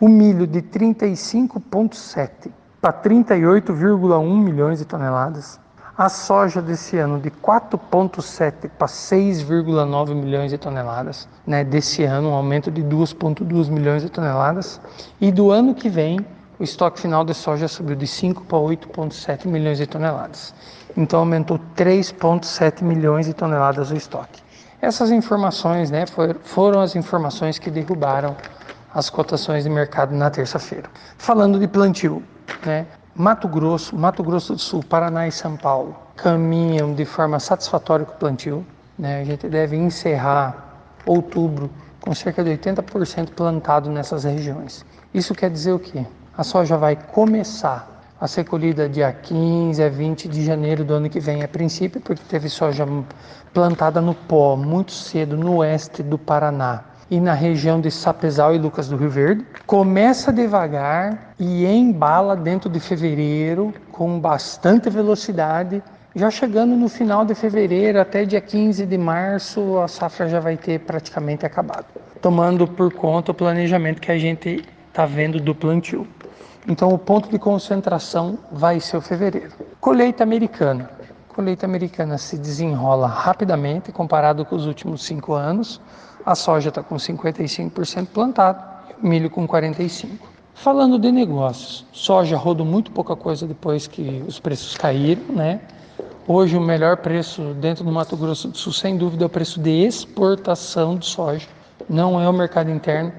o 0.00 0.08
milho 0.08 0.46
de 0.46 0.60
35,7 0.60 2.50
para 2.80 2.92
38,1 2.92 4.36
milhões 4.36 4.78
de 4.78 4.84
toneladas, 4.84 5.58
a 5.96 6.10
soja 6.10 6.60
desse 6.60 6.98
ano 6.98 7.18
de 7.18 7.30
4,7 7.30 8.68
para 8.78 8.86
6,9 8.86 10.14
milhões 10.14 10.50
de 10.50 10.58
toneladas, 10.58 11.26
né? 11.46 11.64
desse 11.64 12.04
ano 12.04 12.28
um 12.28 12.34
aumento 12.34 12.70
de 12.70 12.82
2,2 12.82 13.70
milhões 13.70 14.02
de 14.02 14.10
toneladas, 14.10 14.78
e 15.18 15.32
do 15.32 15.50
ano 15.50 15.74
que 15.74 15.88
vem 15.88 16.20
o 16.58 16.62
estoque 16.62 17.00
final 17.00 17.24
de 17.24 17.32
soja 17.32 17.66
subiu 17.66 17.96
de 17.96 18.06
5 18.06 18.44
para 18.44 18.58
8,7 18.58 19.46
milhões 19.46 19.78
de 19.78 19.86
toneladas. 19.86 20.54
Então 20.96 21.20
aumentou 21.20 21.60
3,7 21.76 22.82
milhões 22.82 23.26
de 23.26 23.34
toneladas 23.34 23.90
o 23.90 23.96
estoque. 23.96 24.42
Essas 24.80 25.10
informações 25.10 25.90
né, 25.90 26.04
foram 26.42 26.80
as 26.80 26.96
informações 26.96 27.58
que 27.58 27.70
derrubaram 27.70 28.36
as 28.94 29.10
cotações 29.10 29.64
de 29.64 29.70
mercado 29.70 30.14
na 30.14 30.30
terça-feira. 30.30 30.88
Falando 31.18 31.58
de 31.58 31.68
plantio, 31.68 32.22
né? 32.64 32.86
Mato 33.14 33.48
Grosso, 33.48 33.96
Mato 33.96 34.22
Grosso 34.22 34.54
do 34.54 34.58
Sul, 34.58 34.82
Paraná 34.82 35.26
e 35.26 35.32
São 35.32 35.56
Paulo 35.56 35.96
caminham 36.16 36.94
de 36.94 37.04
forma 37.04 37.40
satisfatória 37.40 38.04
com 38.04 38.12
o 38.12 38.16
plantio. 38.16 38.66
Né? 38.98 39.20
A 39.20 39.24
gente 39.24 39.48
deve 39.48 39.76
encerrar 39.76 40.82
outubro 41.06 41.70
com 42.00 42.14
cerca 42.14 42.44
de 42.44 42.50
80% 42.50 43.30
plantado 43.30 43.90
nessas 43.90 44.24
regiões. 44.24 44.84
Isso 45.14 45.34
quer 45.34 45.50
dizer 45.50 45.72
o 45.72 45.78
quê? 45.78 46.06
A 46.36 46.44
soja 46.44 46.76
vai 46.76 46.94
começar 46.94 47.95
a 48.20 48.26
ser 48.26 48.44
colhida 48.44 48.88
dia 48.88 49.12
15 49.12 49.82
a 49.82 49.88
20 49.88 50.28
de 50.28 50.44
janeiro 50.44 50.84
do 50.84 50.94
ano 50.94 51.08
que 51.08 51.20
vem, 51.20 51.42
a 51.42 51.48
princípio, 51.48 52.00
porque 52.00 52.22
teve 52.28 52.48
soja 52.48 52.86
plantada 53.52 54.00
no 54.00 54.14
pó 54.14 54.56
muito 54.56 54.92
cedo 54.92 55.36
no 55.36 55.56
oeste 55.56 56.02
do 56.02 56.16
Paraná 56.16 56.84
e 57.10 57.20
na 57.20 57.34
região 57.34 57.80
de 57.80 57.90
Sapezal 57.90 58.54
e 58.54 58.58
Lucas 58.58 58.88
do 58.88 58.96
Rio 58.96 59.10
Verde. 59.10 59.46
Começa 59.66 60.32
devagar 60.32 61.34
e 61.38 61.64
embala 61.66 62.34
dentro 62.34 62.68
de 62.68 62.80
fevereiro 62.80 63.72
com 63.92 64.18
bastante 64.18 64.90
velocidade. 64.90 65.82
Já 66.14 66.30
chegando 66.30 66.74
no 66.74 66.88
final 66.88 67.24
de 67.24 67.34
fevereiro 67.34 68.00
até 68.00 68.24
dia 68.24 68.40
15 68.40 68.86
de 68.86 68.98
março, 68.98 69.78
a 69.78 69.86
safra 69.86 70.28
já 70.28 70.40
vai 70.40 70.56
ter 70.56 70.80
praticamente 70.80 71.44
acabado, 71.44 71.86
tomando 72.22 72.66
por 72.66 72.92
conta 72.92 73.30
o 73.32 73.34
planejamento 73.34 74.00
que 74.00 74.10
a 74.10 74.18
gente 74.18 74.64
está 74.88 75.04
vendo 75.04 75.38
do 75.38 75.54
plantio. 75.54 76.06
Então, 76.68 76.88
o 76.88 76.98
ponto 76.98 77.28
de 77.28 77.38
concentração 77.38 78.38
vai 78.50 78.80
ser 78.80 78.96
o 78.96 79.00
fevereiro. 79.00 79.52
Colheita 79.80 80.22
americana. 80.22 80.90
Colheita 81.28 81.66
americana 81.66 82.18
se 82.18 82.36
desenrola 82.36 83.06
rapidamente 83.06 83.92
comparado 83.92 84.44
com 84.44 84.56
os 84.56 84.66
últimos 84.66 85.04
cinco 85.04 85.34
anos. 85.34 85.80
A 86.24 86.34
soja 86.34 86.70
está 86.70 86.82
com 86.82 86.96
55% 86.96 88.06
plantado 88.06 88.76
milho 89.02 89.30
com 89.30 89.46
45%. 89.46 90.18
Falando 90.54 90.98
de 90.98 91.12
negócios, 91.12 91.84
soja 91.92 92.36
rodou 92.36 92.64
muito 92.64 92.90
pouca 92.90 93.14
coisa 93.14 93.46
depois 93.46 93.86
que 93.86 94.24
os 94.26 94.40
preços 94.40 94.74
caíram, 94.74 95.22
né? 95.34 95.60
Hoje 96.26 96.56
o 96.56 96.60
melhor 96.60 96.96
preço 96.96 97.54
dentro 97.60 97.84
do 97.84 97.92
Mato 97.92 98.16
Grosso 98.16 98.48
do 98.48 98.56
Sul, 98.56 98.72
sem 98.72 98.96
dúvida, 98.96 99.24
é 99.24 99.26
o 99.26 99.28
preço 99.28 99.60
de 99.60 99.70
exportação 99.84 100.96
de 100.96 101.04
soja, 101.06 101.46
não 101.88 102.18
é 102.18 102.26
o 102.26 102.32
mercado 102.32 102.70
interno, 102.70 103.12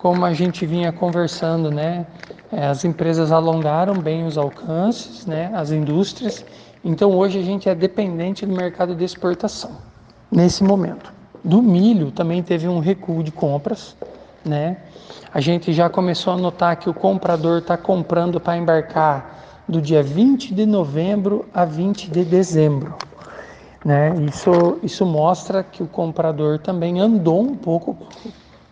como 0.00 0.24
a 0.24 0.32
gente 0.32 0.64
vinha 0.64 0.90
conversando, 0.90 1.70
né? 1.70 2.06
É, 2.50 2.66
as 2.66 2.86
empresas 2.86 3.30
alongaram 3.30 3.94
bem 4.00 4.24
os 4.24 4.38
alcances, 4.38 5.26
né? 5.26 5.50
As 5.54 5.70
indústrias, 5.70 6.42
então 6.82 7.10
hoje 7.12 7.38
a 7.38 7.42
gente 7.42 7.68
é 7.68 7.74
dependente 7.74 8.46
do 8.46 8.56
mercado 8.56 8.94
de 8.94 9.04
exportação 9.04 9.72
nesse 10.32 10.64
momento. 10.64 11.12
Do 11.44 11.60
milho 11.60 12.10
também 12.10 12.42
teve 12.42 12.66
um 12.66 12.78
recuo 12.78 13.22
de 13.22 13.30
compras, 13.30 13.94
né? 14.42 14.78
A 15.34 15.40
gente 15.40 15.70
já 15.70 15.90
começou 15.90 16.32
a 16.32 16.36
notar 16.36 16.76
que 16.76 16.88
o 16.88 16.94
comprador 16.94 17.58
está 17.58 17.76
comprando 17.76 18.40
para 18.40 18.56
embarcar 18.56 19.62
do 19.68 19.82
dia 19.82 20.02
20 20.02 20.54
de 20.54 20.64
novembro 20.64 21.44
a 21.52 21.66
20 21.66 22.10
de 22.10 22.24
dezembro. 22.24 22.94
Né? 23.84 24.14
Isso, 24.26 24.78
isso 24.82 25.04
mostra 25.04 25.62
que 25.62 25.82
o 25.82 25.86
comprador 25.86 26.58
também 26.58 27.00
andou 27.00 27.42
um 27.42 27.54
pouco 27.54 27.96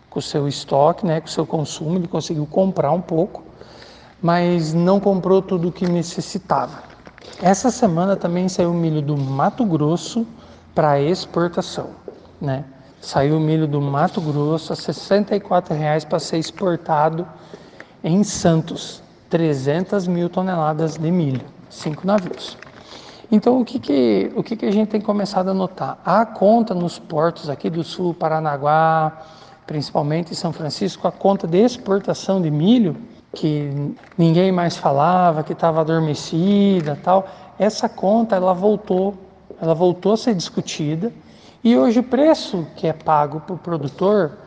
com 0.09 0.19
o 0.19 0.21
seu 0.21 0.47
estoque, 0.47 1.05
né? 1.05 1.21
com 1.21 1.27
o 1.27 1.29
seu 1.29 1.45
consumo, 1.45 1.97
ele 1.97 2.07
conseguiu 2.07 2.45
comprar 2.45 2.91
um 2.91 3.01
pouco, 3.01 3.43
mas 4.21 4.73
não 4.73 4.99
comprou 4.99 5.41
tudo 5.41 5.69
o 5.69 5.71
que 5.71 5.87
necessitava. 5.87 6.83
Essa 7.41 7.69
semana 7.69 8.15
também 8.15 8.49
saiu 8.49 8.73
milho 8.73 9.01
do 9.01 9.17
Mato 9.17 9.65
Grosso 9.65 10.25
para 10.73 10.99
exportação 10.99 11.99
né? 12.39 12.63
Saiu 13.01 13.39
milho 13.39 13.67
do 13.67 13.81
Mato 13.81 14.21
Grosso 14.21 14.73
a 14.73 14.75
R$ 14.75 14.81
64,00 14.81 16.05
para 16.05 16.19
ser 16.19 16.37
exportado 16.37 17.27
em 18.03 18.23
Santos, 18.23 19.01
300 19.29 20.07
mil 20.07 20.29
toneladas 20.29 20.97
de 20.97 21.11
milho, 21.11 21.45
cinco 21.69 22.05
navios. 22.05 22.57
Então, 23.31 23.61
o 23.61 23.65
que, 23.65 23.79
que, 23.79 24.31
o 24.35 24.41
que, 24.41 24.55
que 24.55 24.65
a 24.65 24.71
gente 24.71 24.89
tem 24.89 24.99
começado 24.99 25.49
a 25.49 25.53
notar? 25.53 25.99
A 26.03 26.25
conta 26.25 26.73
nos 26.73 26.97
portos 26.97 27.49
aqui 27.49 27.69
do 27.69 27.83
sul, 27.83 28.13
Paranaguá, 28.13 29.21
principalmente 29.69 30.31
em 30.31 30.35
São 30.35 30.51
Francisco, 30.51 31.07
a 31.07 31.11
conta 31.11 31.45
de 31.45 31.59
exportação 31.59 32.41
de 32.41 32.49
milho, 32.49 32.97
que 33.35 33.69
ninguém 34.17 34.51
mais 34.51 34.75
falava, 34.75 35.43
que 35.43 35.53
estava 35.53 35.81
adormecida 35.81 36.97
tal, 37.03 37.27
essa 37.59 37.87
conta 37.87 38.35
ela 38.35 38.51
voltou, 38.51 39.13
ela 39.61 39.75
voltou 39.75 40.13
a 40.13 40.17
ser 40.17 40.33
discutida 40.33 41.13
e 41.63 41.77
hoje 41.77 41.99
o 41.99 42.03
preço 42.03 42.65
que 42.75 42.87
é 42.87 42.93
pago 42.93 43.41
para 43.41 43.53
o 43.53 43.59
produtor, 43.59 44.39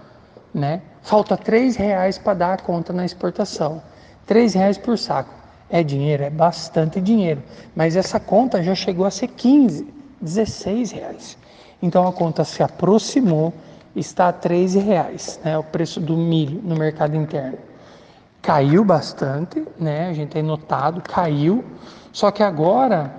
né, 0.53 0.83
falta 1.03 1.37
três 1.37 1.77
reais 1.77 2.19
para 2.19 2.35
dar 2.35 2.55
a 2.55 2.57
conta 2.57 2.93
na 2.93 3.05
exportação. 3.05 3.81
Três 4.27 4.55
reais 4.55 4.77
por 4.77 4.99
saco. 4.99 5.33
É 5.71 5.85
dinheiro, 5.85 6.25
é 6.25 6.31
bastante 6.31 7.01
dinheiro. 7.01 7.41
Mas 7.77 7.95
essa 7.95 8.19
conta 8.19 8.61
já 8.61 8.75
chegou 8.75 9.07
a 9.07 9.11
ser 9.11 9.29
15, 9.29 9.87
16 10.21 10.91
reais. 10.91 11.39
Então 11.81 12.09
a 12.09 12.13
conta 12.13 12.43
se 12.43 12.61
aproximou, 12.61 13.53
está 13.95 14.29
a 14.29 14.33
13 14.33 14.79
reais, 14.79 15.41
né, 15.45 15.57
o 15.59 15.63
preço 15.63 16.01
do 16.01 16.17
milho 16.17 16.61
no 16.63 16.77
mercado 16.77 17.17
interno. 17.17 17.59
Caiu 18.41 18.85
bastante, 18.85 19.67
né, 19.79 20.09
a 20.09 20.13
gente 20.13 20.31
tem 20.31 20.43
notado, 20.43 21.01
caiu. 21.03 21.65
Só 22.13 22.31
que 22.31 22.43
agora 22.43 23.15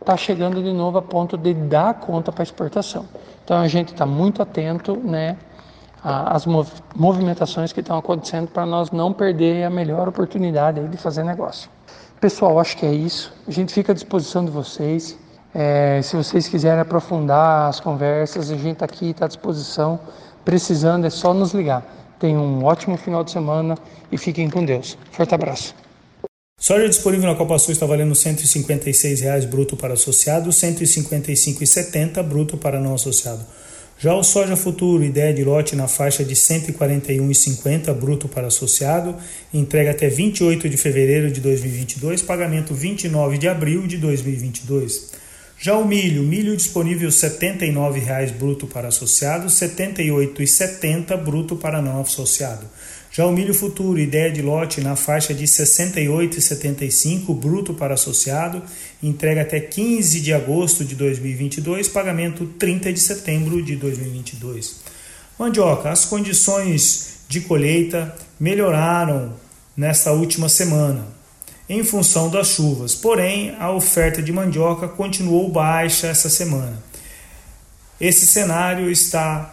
está 0.00 0.16
chegando 0.16 0.62
de 0.62 0.72
novo 0.72 0.98
a 0.98 1.02
ponto 1.02 1.36
de 1.36 1.54
dar 1.54 1.94
conta 1.94 2.30
para 2.30 2.42
exportação. 2.42 3.06
Então 3.44 3.58
a 3.58 3.68
gente 3.68 3.92
está 3.92 4.04
muito 4.04 4.42
atento 4.42 4.96
né, 4.96 5.36
às 6.02 6.46
movimentações 6.94 7.72
que 7.72 7.80
estão 7.80 7.98
acontecendo 7.98 8.48
para 8.48 8.66
nós 8.66 8.90
não 8.90 9.12
perder 9.12 9.64
a 9.64 9.70
melhor 9.70 10.08
oportunidade 10.08 10.86
de 10.88 10.96
fazer 10.96 11.24
negócio. 11.24 11.70
Pessoal, 12.20 12.58
acho 12.58 12.76
que 12.76 12.86
é 12.86 12.92
isso. 12.92 13.32
A 13.46 13.50
gente 13.50 13.72
fica 13.72 13.92
à 13.92 13.94
disposição 13.94 14.44
de 14.44 14.50
vocês. 14.50 15.18
É, 15.58 16.02
se 16.02 16.14
vocês 16.14 16.46
quiserem 16.46 16.80
aprofundar 16.80 17.70
as 17.70 17.80
conversas, 17.80 18.50
a 18.50 18.56
gente 18.56 18.72
está 18.72 18.84
aqui, 18.84 19.10
está 19.10 19.24
à 19.24 19.28
disposição. 19.28 19.98
Precisando, 20.44 21.06
é 21.06 21.10
só 21.10 21.32
nos 21.32 21.54
ligar. 21.54 21.82
Tenham 22.20 22.44
um 22.44 22.62
ótimo 22.62 22.94
final 22.98 23.24
de 23.24 23.30
semana 23.30 23.74
e 24.12 24.18
fiquem 24.18 24.50
com 24.50 24.62
Deus. 24.62 24.98
Forte 25.10 25.34
abraço. 25.34 25.74
Soja 26.60 26.86
disponível 26.86 27.30
na 27.30 27.34
Copa 27.34 27.58
Sul 27.58 27.72
está 27.72 27.86
valendo 27.86 28.10
R$ 28.10 28.14
156,00 28.14 29.46
bruto 29.46 29.78
para 29.78 29.94
associado, 29.94 30.50
R$ 30.50 30.56
155,70 30.56 32.22
bruto 32.22 32.58
para 32.58 32.78
não 32.78 32.94
associado. 32.94 33.40
Já 33.98 34.14
o 34.14 34.22
soja 34.22 34.56
futuro, 34.56 35.02
ideia 35.02 35.32
de 35.32 35.42
lote 35.42 35.74
na 35.74 35.88
faixa 35.88 36.22
de 36.22 36.34
141,50 36.34 37.94
bruto 37.94 38.28
para 38.28 38.48
associado, 38.48 39.16
entrega 39.54 39.92
até 39.92 40.10
28 40.10 40.68
de 40.68 40.76
fevereiro 40.76 41.30
de 41.30 41.40
2022, 41.40 42.20
pagamento 42.20 42.74
29 42.74 43.38
de 43.38 43.48
abril 43.48 43.86
de 43.86 43.96
2022. 43.96 45.15
Já 45.58 45.76
o 45.76 45.86
milho, 45.86 46.22
milho 46.22 46.54
disponível 46.54 47.08
R$ 47.08 47.14
79,00 47.14 48.32
bruto 48.32 48.66
para 48.66 48.88
associado, 48.88 49.44
R$ 49.44 49.50
78,70 49.50 51.16
bruto 51.16 51.56
para 51.56 51.80
não 51.80 52.00
associado. 52.00 52.66
Já 53.10 53.24
o 53.24 53.32
milho 53.32 53.54
futuro, 53.54 53.98
ideia 53.98 54.30
de 54.30 54.42
lote 54.42 54.82
na 54.82 54.94
faixa 54.94 55.32
de 55.32 55.44
68,75 55.44 57.34
bruto 57.34 57.72
para 57.72 57.94
associado, 57.94 58.62
entrega 59.02 59.40
até 59.40 59.58
15 59.58 60.20
de 60.20 60.34
agosto 60.34 60.84
de 60.84 60.94
2022, 60.94 61.88
pagamento 61.88 62.44
30 62.58 62.92
de 62.92 63.00
setembro 63.00 63.62
de 63.62 63.76
2022. 63.76 64.80
Mandioca, 65.38 65.88
as 65.88 66.04
condições 66.04 67.14
de 67.26 67.40
colheita 67.40 68.14
melhoraram 68.38 69.32
nesta 69.74 70.12
última 70.12 70.50
semana 70.50 71.15
em 71.68 71.82
função 71.82 72.30
das 72.30 72.48
chuvas, 72.48 72.94
porém 72.94 73.54
a 73.58 73.70
oferta 73.72 74.22
de 74.22 74.32
mandioca 74.32 74.86
continuou 74.86 75.50
baixa 75.50 76.06
essa 76.06 76.28
semana. 76.28 76.82
Esse 78.00 78.26
cenário 78.26 78.90
está 78.90 79.52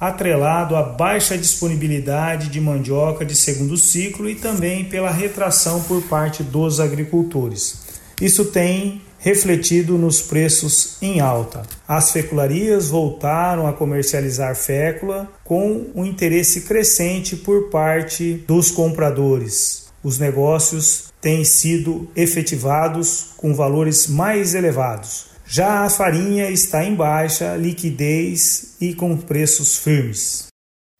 atrelado 0.00 0.74
à 0.74 0.82
baixa 0.82 1.38
disponibilidade 1.38 2.48
de 2.48 2.60
mandioca 2.60 3.24
de 3.24 3.36
segundo 3.36 3.76
ciclo 3.76 4.28
e 4.28 4.34
também 4.34 4.84
pela 4.84 5.10
retração 5.10 5.80
por 5.82 6.02
parte 6.02 6.42
dos 6.42 6.80
agricultores. 6.80 7.82
Isso 8.20 8.46
tem 8.46 9.00
refletido 9.20 9.96
nos 9.96 10.20
preços 10.20 10.96
em 11.00 11.20
alta. 11.20 11.62
As 11.86 12.10
fecularias 12.10 12.88
voltaram 12.88 13.68
a 13.68 13.72
comercializar 13.72 14.56
fécula 14.56 15.30
com 15.44 15.86
um 15.94 16.04
interesse 16.04 16.62
crescente 16.62 17.36
por 17.36 17.70
parte 17.70 18.42
dos 18.48 18.72
compradores. 18.72 19.86
Os 20.02 20.18
negócios 20.18 21.11
têm 21.22 21.44
sido 21.44 22.10
efetivados 22.14 23.28
com 23.36 23.54
valores 23.54 24.08
mais 24.08 24.54
elevados. 24.54 25.26
Já 25.46 25.84
a 25.84 25.90
farinha 25.90 26.50
está 26.50 26.84
em 26.84 26.94
baixa 26.94 27.56
liquidez 27.56 28.74
e 28.80 28.92
com 28.92 29.16
preços 29.16 29.76
firmes. 29.76 30.48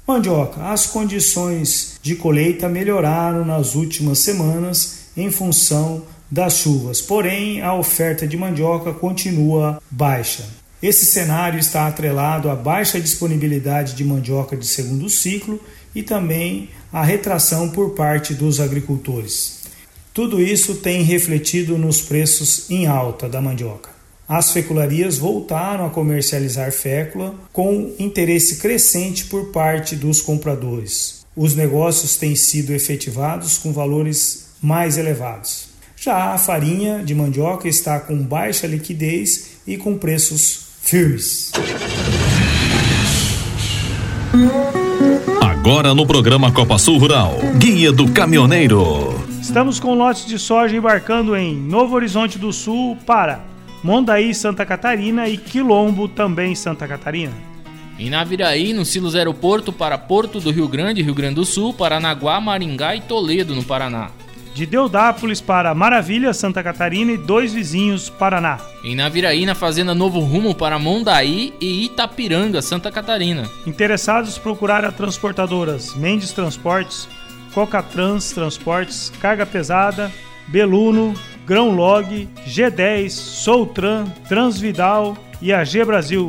Mandioca. 0.06 0.60
As 0.70 0.86
condições 0.86 1.98
de 2.02 2.14
colheita 2.14 2.68
melhoraram 2.68 3.44
nas 3.44 3.74
últimas 3.74 4.18
semanas 4.18 5.08
em 5.16 5.30
função 5.30 6.02
das 6.30 6.56
chuvas, 6.56 7.00
porém 7.00 7.60
a 7.60 7.74
oferta 7.74 8.26
de 8.26 8.36
mandioca 8.36 8.92
continua 8.92 9.82
baixa. 9.90 10.44
Esse 10.82 11.04
cenário 11.06 11.58
está 11.58 11.86
atrelado 11.86 12.50
à 12.50 12.56
baixa 12.56 13.00
disponibilidade 13.00 13.94
de 13.94 14.04
mandioca 14.04 14.56
de 14.56 14.66
segundo 14.66 15.08
ciclo 15.08 15.60
e 15.94 16.02
também 16.02 16.70
à 16.92 17.04
retração 17.04 17.68
por 17.68 17.90
parte 17.90 18.34
dos 18.34 18.60
agricultores. 18.60 19.61
Tudo 20.14 20.42
isso 20.42 20.76
tem 20.76 21.02
refletido 21.02 21.78
nos 21.78 22.00
preços 22.00 22.70
em 22.70 22.86
alta 22.86 23.28
da 23.28 23.40
mandioca 23.40 23.92
as 24.32 24.50
fecularias 24.50 25.18
voltaram 25.18 25.84
a 25.84 25.90
comercializar 25.90 26.72
fécula 26.72 27.34
com 27.52 27.92
interesse 27.98 28.56
crescente 28.56 29.26
por 29.26 29.52
parte 29.52 29.94
dos 29.94 30.22
compradores. 30.22 31.26
Os 31.36 31.54
negócios 31.54 32.16
têm 32.16 32.34
sido 32.34 32.72
efetivados 32.72 33.58
com 33.58 33.74
valores 33.74 34.46
mais 34.62 34.96
elevados. 34.96 35.68
Já 35.96 36.32
a 36.32 36.38
farinha 36.38 37.02
de 37.04 37.14
mandioca 37.14 37.68
está 37.68 38.00
com 38.00 38.16
baixa 38.16 38.66
liquidez 38.66 39.58
e 39.66 39.76
com 39.76 39.98
preços 39.98 40.60
firmes. 40.82 41.52
Agora 45.42 45.94
no 45.94 46.06
programa 46.06 46.50
Copa 46.50 46.78
Sul 46.78 46.96
Rural, 46.96 47.36
Guia 47.58 47.92
do 47.92 48.10
Caminhoneiro. 48.10 49.31
Estamos 49.42 49.80
com 49.80 49.94
lotes 49.94 50.24
de 50.24 50.38
soja 50.38 50.76
embarcando 50.76 51.36
em 51.36 51.52
Novo 51.52 51.96
Horizonte 51.96 52.38
do 52.38 52.52
Sul 52.52 52.96
para 53.04 53.40
Mondaí, 53.82 54.32
Santa 54.32 54.64
Catarina 54.64 55.28
e 55.28 55.36
Quilombo, 55.36 56.06
também 56.06 56.54
Santa 56.54 56.86
Catarina. 56.86 57.32
Em 57.98 58.08
Naviraí, 58.08 58.72
no 58.72 58.84
Silos 58.84 59.16
Aeroporto 59.16 59.72
para 59.72 59.98
Porto 59.98 60.38
do 60.38 60.52
Rio 60.52 60.68
Grande, 60.68 61.02
Rio 61.02 61.12
Grande 61.12 61.34
do 61.34 61.44
Sul, 61.44 61.74
Paranaguá, 61.74 62.40
Maringá 62.40 62.94
e 62.94 63.00
Toledo, 63.00 63.52
no 63.52 63.64
Paraná. 63.64 64.12
De 64.54 64.64
Deodápolis 64.64 65.40
para 65.40 65.74
Maravilha, 65.74 66.32
Santa 66.32 66.62
Catarina 66.62 67.10
e 67.10 67.18
dois 67.18 67.52
vizinhos, 67.52 68.08
Paraná. 68.08 68.60
Em 68.84 68.94
Naviraí, 68.94 69.44
na 69.44 69.56
Fazenda 69.56 69.92
Novo 69.92 70.20
Rumo 70.20 70.54
para 70.54 70.78
Mondaí 70.78 71.52
e 71.60 71.86
Itapiranga, 71.86 72.62
Santa 72.62 72.92
Catarina. 72.92 73.50
Interessados 73.66 74.38
procurar 74.38 74.84
a 74.84 74.92
transportadoras 74.92 75.96
Mendes 75.96 76.30
Transportes, 76.30 77.08
Cocatrans 77.52 78.32
Transportes, 78.32 79.12
Carga 79.20 79.46
Pesada, 79.46 80.10
Beluno, 80.48 81.14
Grãolog, 81.46 82.28
G10, 82.46 83.10
Soutran, 83.10 84.06
Transvidal 84.28 85.16
e 85.40 85.52
AG 85.52 85.84
Brasil. 85.84 86.28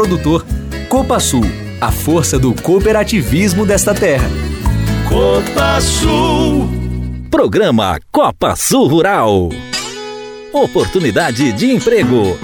produtor. 0.00 0.46
Copa 0.88 1.20
Sul, 1.20 1.44
a 1.78 1.92
força 1.92 2.38
do 2.38 2.54
cooperativismo 2.54 3.66
desta 3.66 3.94
terra. 3.94 4.26
Copa 5.06 5.78
Sul. 5.82 6.66
Programa 7.30 7.98
Copa 8.10 8.56
Sul 8.56 8.86
Rural. 8.86 9.50
Oportunidade 10.54 11.52
de 11.52 11.70
emprego. 11.70 12.38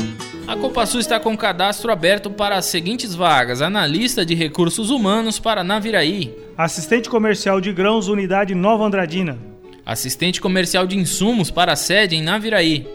A 0.46 0.54
Copa 0.54 0.84
Sul 0.84 1.00
está 1.00 1.18
com 1.18 1.34
cadastro 1.34 1.90
aberto 1.90 2.28
para 2.28 2.56
as 2.56 2.66
seguintes 2.66 3.14
vagas: 3.14 3.62
analista 3.62 4.24
de 4.24 4.34
recursos 4.34 4.90
humanos 4.90 5.38
para 5.38 5.64
Naviraí, 5.64 6.36
assistente 6.58 7.08
comercial 7.08 7.58
de 7.58 7.72
grãos, 7.72 8.06
unidade 8.06 8.54
Nova 8.54 8.84
Andradina, 8.84 9.38
assistente 9.84 10.42
comercial 10.42 10.86
de 10.86 10.98
insumos 10.98 11.50
para 11.50 11.72
a 11.72 11.76
sede 11.76 12.16
em 12.16 12.22
Naviraí, 12.22 12.86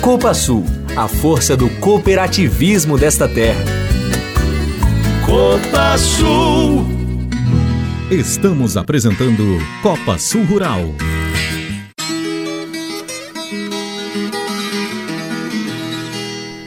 Copa 0.00 0.32
Sul, 0.34 0.64
a 0.96 1.08
força 1.08 1.56
do 1.56 1.68
cooperativismo 1.80 2.96
desta 2.96 3.28
terra. 3.28 3.64
Copa 5.24 5.98
Sul. 5.98 6.86
Estamos 8.08 8.76
apresentando 8.76 9.58
Copa 9.82 10.16
Sul 10.16 10.44
Rural. 10.44 10.82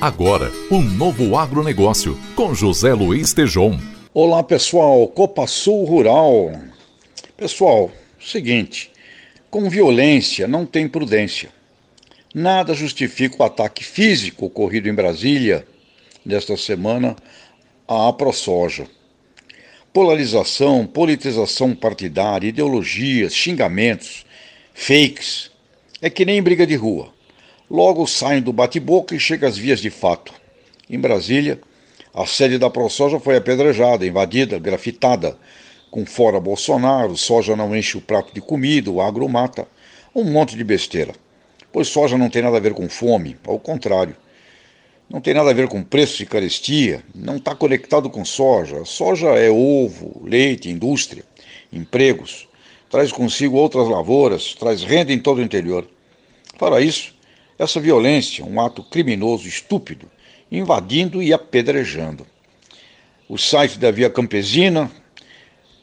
Agora, 0.01 0.51
um 0.69 0.81
novo 0.81 1.37
agronegócio 1.37 2.19
com 2.35 2.53
José 2.53 2.93
Luiz 2.93 3.33
Tejon. 3.33 3.79
Olá 4.13 4.43
pessoal, 4.43 5.07
Copa 5.07 5.47
Sul 5.47 5.85
Rural. 5.85 6.51
Pessoal, 7.37 7.89
seguinte, 8.19 8.91
com 9.49 9.69
violência 9.69 10.45
não 10.45 10.65
tem 10.65 10.89
prudência. 10.89 11.57
Nada 12.33 12.75
justifica 12.75 13.37
o 13.39 13.43
ataque 13.43 13.83
físico 13.83 14.45
ocorrido 14.45 14.87
em 14.87 14.93
Brasília 14.93 15.65
nesta 16.23 16.55
semana 16.55 17.15
à 17.87 18.13
ProSoja. 18.13 18.85
Polarização, 19.91 20.85
politização 20.85 21.73
partidária, 21.73 22.47
ideologias, 22.47 23.33
xingamentos, 23.33 24.27
fakes, 24.75 25.49
é 25.99 26.07
que 26.07 26.23
nem 26.23 26.43
briga 26.43 26.67
de 26.67 26.75
rua. 26.75 27.11
Logo 27.67 28.05
saem 28.05 28.43
do 28.43 28.53
bate-boca 28.53 29.15
e 29.15 29.19
chegam 29.19 29.49
às 29.49 29.57
vias 29.57 29.79
de 29.79 29.89
fato. 29.89 30.31
Em 30.87 30.99
Brasília, 30.99 31.59
a 32.13 32.27
sede 32.27 32.59
da 32.59 32.69
ProSoja 32.69 33.19
foi 33.19 33.37
apedrejada, 33.37 34.05
invadida, 34.05 34.59
grafitada, 34.59 35.35
com 35.89 36.05
fora 36.05 36.39
Bolsonaro, 36.39 37.17
soja 37.17 37.55
não 37.55 37.75
enche 37.75 37.97
o 37.97 38.01
prato 38.01 38.31
de 38.35 38.39
comida, 38.39 38.91
o 38.91 39.01
agro 39.01 39.27
mata, 39.27 39.67
um 40.13 40.23
monte 40.23 40.55
de 40.55 40.63
besteira. 40.63 41.13
Pois 41.71 41.87
soja 41.87 42.17
não 42.17 42.29
tem 42.29 42.41
nada 42.41 42.57
a 42.57 42.59
ver 42.59 42.73
com 42.73 42.89
fome, 42.89 43.37
ao 43.45 43.59
contrário. 43.59 44.15
Não 45.07 45.21
tem 45.21 45.33
nada 45.33 45.51
a 45.51 45.53
ver 45.53 45.67
com 45.67 45.83
preço 45.83 46.21
e 46.23 46.25
carestia, 46.25 47.03
não 47.13 47.37
está 47.37 47.53
conectado 47.55 48.09
com 48.09 48.25
soja. 48.25 48.85
Soja 48.85 49.29
é 49.29 49.49
ovo, 49.49 50.21
leite, 50.23 50.69
indústria, 50.69 51.23
empregos. 51.71 52.47
Traz 52.89 53.11
consigo 53.11 53.55
outras 53.55 53.87
lavouras, 53.87 54.55
traz 54.55 54.83
renda 54.83 55.13
em 55.13 55.19
todo 55.19 55.37
o 55.37 55.43
interior. 55.43 55.87
Para 56.57 56.81
isso, 56.81 57.13
essa 57.57 57.79
violência, 57.79 58.43
um 58.43 58.59
ato 58.59 58.83
criminoso 58.83 59.47
estúpido, 59.47 60.09
invadindo 60.51 61.21
e 61.21 61.31
apedrejando. 61.31 62.25
O 63.27 63.37
site 63.37 63.77
da 63.77 63.91
Via 63.91 64.09
Campesina, 64.09 64.91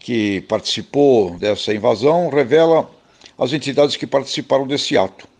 que 0.00 0.40
participou 0.42 1.38
dessa 1.38 1.72
invasão, 1.72 2.28
revela 2.28 2.90
as 3.38 3.52
entidades 3.52 3.94
que 3.94 4.06
participaram 4.06 4.66
desse 4.66 4.98
ato 4.98 5.35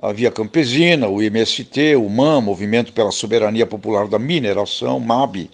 a 0.00 0.12
Via 0.12 0.30
Campesina, 0.30 1.08
o 1.08 1.20
MST, 1.20 1.96
o 1.96 2.08
MAM, 2.08 2.40
Movimento 2.40 2.92
pela 2.92 3.10
Soberania 3.10 3.66
Popular 3.66 4.06
da 4.06 4.18
Mineração, 4.18 5.00
MAB, 5.00 5.50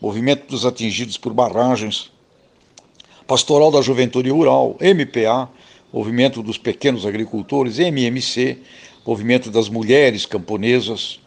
Movimento 0.00 0.46
dos 0.46 0.64
Atingidos 0.64 1.18
por 1.18 1.34
Barragens, 1.34 2.12
Pastoral 3.26 3.72
da 3.72 3.82
Juventude 3.82 4.30
Rural, 4.30 4.76
MPA, 4.80 5.48
Movimento 5.92 6.44
dos 6.44 6.56
Pequenos 6.56 7.04
Agricultores, 7.04 7.80
MMC, 7.80 8.58
Movimento 9.04 9.50
das 9.50 9.68
Mulheres 9.68 10.24
Camponesas, 10.24 11.18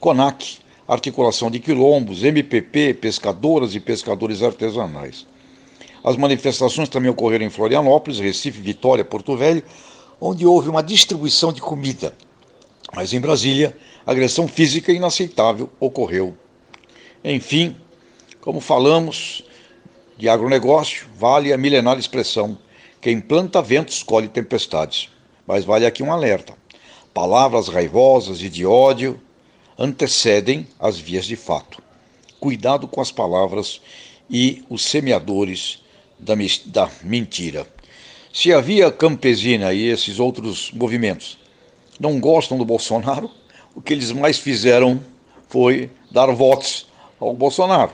CONAC, 0.00 0.58
Articulação 0.88 1.48
de 1.48 1.60
Quilombos, 1.60 2.24
MPP, 2.24 2.94
Pescadoras 2.94 3.74
e 3.76 3.80
Pescadores 3.80 4.42
Artesanais. 4.42 5.26
As 6.02 6.16
manifestações 6.16 6.88
também 6.88 7.10
ocorreram 7.10 7.46
em 7.46 7.50
Florianópolis, 7.50 8.18
Recife, 8.18 8.60
Vitória, 8.60 9.04
Porto 9.04 9.36
Velho, 9.36 9.62
onde 10.20 10.46
houve 10.46 10.68
uma 10.68 10.82
distribuição 10.82 11.52
de 11.52 11.60
comida. 11.60 12.14
Mas 12.94 13.12
em 13.12 13.20
Brasília, 13.20 13.76
agressão 14.06 14.46
física 14.46 14.92
inaceitável 14.92 15.70
ocorreu. 15.80 16.36
Enfim, 17.24 17.76
como 18.40 18.60
falamos 18.60 19.42
de 20.16 20.28
agronegócio, 20.28 21.06
vale 21.16 21.52
a 21.52 21.58
milenar 21.58 21.98
expressão: 21.98 22.56
quem 23.00 23.20
planta 23.20 23.60
ventos 23.60 24.02
colhe 24.02 24.28
tempestades. 24.28 25.08
Mas 25.46 25.64
vale 25.64 25.84
aqui 25.84 26.02
um 26.02 26.12
alerta: 26.12 26.54
palavras 27.12 27.68
raivosas 27.68 28.40
e 28.40 28.48
de 28.48 28.64
ódio 28.64 29.20
antecedem 29.78 30.66
as 30.78 30.98
vias 30.98 31.26
de 31.26 31.36
fato. 31.36 31.82
Cuidado 32.40 32.86
com 32.88 33.00
as 33.00 33.10
palavras 33.10 33.80
e 34.30 34.64
os 34.68 34.84
semeadores 34.84 35.82
da, 36.18 36.34
da 36.66 36.90
mentira. 37.02 37.66
Se 38.36 38.52
a 38.52 38.60
Via 38.60 38.92
Campesina 38.92 39.72
e 39.72 39.86
esses 39.86 40.20
outros 40.20 40.70
movimentos 40.70 41.38
não 41.98 42.20
gostam 42.20 42.58
do 42.58 42.66
Bolsonaro, 42.66 43.30
o 43.74 43.80
que 43.80 43.94
eles 43.94 44.12
mais 44.12 44.38
fizeram 44.38 45.02
foi 45.48 45.88
dar 46.10 46.30
votos 46.32 46.86
ao 47.18 47.32
Bolsonaro, 47.32 47.92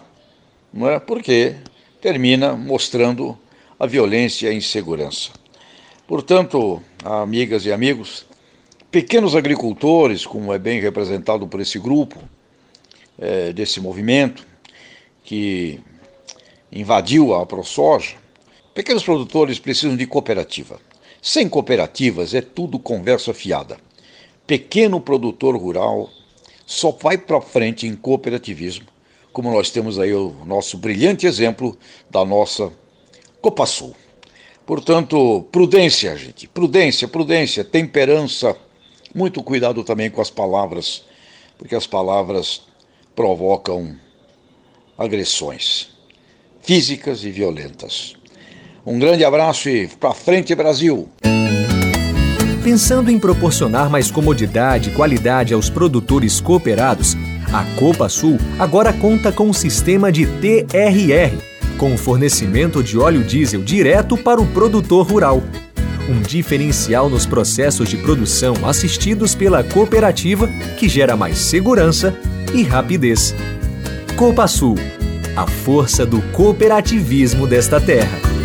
não 0.74 0.90
é? 0.90 0.98
Porque 0.98 1.54
termina 2.00 2.54
mostrando 2.56 3.38
a 3.78 3.86
violência 3.86 4.48
e 4.48 4.50
a 4.50 4.52
insegurança. 4.52 5.30
Portanto, 6.08 6.82
amigas 7.04 7.64
e 7.64 7.72
amigos, 7.72 8.26
pequenos 8.90 9.36
agricultores, 9.36 10.26
como 10.26 10.52
é 10.52 10.58
bem 10.58 10.80
representado 10.80 11.46
por 11.46 11.60
esse 11.60 11.78
grupo, 11.78 12.18
é, 13.16 13.52
desse 13.52 13.80
movimento, 13.80 14.44
que 15.22 15.78
invadiu 16.72 17.32
a 17.32 17.46
ProSoja, 17.46 18.20
Pequenos 18.74 19.04
produtores 19.04 19.58
precisam 19.58 19.94
de 19.94 20.06
cooperativa. 20.06 20.80
Sem 21.20 21.46
cooperativas 21.46 22.32
é 22.32 22.40
tudo 22.40 22.78
conversa 22.78 23.34
fiada. 23.34 23.76
Pequeno 24.46 24.98
produtor 24.98 25.54
rural 25.56 26.08
só 26.64 26.90
vai 26.90 27.18
para 27.18 27.38
frente 27.42 27.86
em 27.86 27.94
cooperativismo, 27.94 28.86
como 29.30 29.52
nós 29.52 29.70
temos 29.70 29.98
aí 29.98 30.14
o 30.14 30.34
nosso 30.46 30.78
brilhante 30.78 31.26
exemplo 31.26 31.76
da 32.08 32.24
nossa 32.24 32.72
Copa 33.42 33.66
Sul. 33.66 33.94
Portanto, 34.64 35.46
prudência, 35.52 36.16
gente, 36.16 36.48
prudência, 36.48 37.06
prudência, 37.06 37.62
temperança, 37.62 38.56
muito 39.14 39.42
cuidado 39.42 39.84
também 39.84 40.10
com 40.10 40.22
as 40.22 40.30
palavras, 40.30 41.04
porque 41.58 41.74
as 41.74 41.86
palavras 41.86 42.62
provocam 43.14 43.94
agressões 44.96 45.90
físicas 46.62 47.22
e 47.22 47.30
violentas. 47.30 48.16
Um 48.84 48.98
grande 48.98 49.24
abraço 49.24 49.68
e 49.68 49.86
para 49.86 50.12
frente, 50.12 50.54
Brasil! 50.56 51.08
Pensando 52.64 53.10
em 53.10 53.18
proporcionar 53.18 53.88
mais 53.88 54.10
comodidade 54.10 54.90
e 54.90 54.92
qualidade 54.92 55.54
aos 55.54 55.70
produtores 55.70 56.40
cooperados, 56.40 57.16
a 57.52 57.64
Copa 57.78 58.08
Sul 58.08 58.38
agora 58.58 58.92
conta 58.92 59.30
com 59.30 59.48
um 59.48 59.52
sistema 59.52 60.10
de 60.10 60.26
TRR, 60.26 61.36
com 61.78 61.94
o 61.94 61.98
fornecimento 61.98 62.82
de 62.82 62.98
óleo 62.98 63.22
diesel 63.22 63.62
direto 63.62 64.16
para 64.16 64.40
o 64.40 64.46
produtor 64.46 65.06
rural. 65.06 65.42
Um 66.08 66.20
diferencial 66.20 67.08
nos 67.08 67.24
processos 67.24 67.88
de 67.88 67.96
produção 67.96 68.54
assistidos 68.64 69.34
pela 69.34 69.62
cooperativa 69.62 70.48
que 70.76 70.88
gera 70.88 71.16
mais 71.16 71.38
segurança 71.38 72.16
e 72.52 72.64
rapidez. 72.64 73.32
Copa 74.16 74.48
Sul, 74.48 74.74
a 75.36 75.46
força 75.46 76.04
do 76.04 76.20
cooperativismo 76.32 77.46
desta 77.46 77.80
terra. 77.80 78.41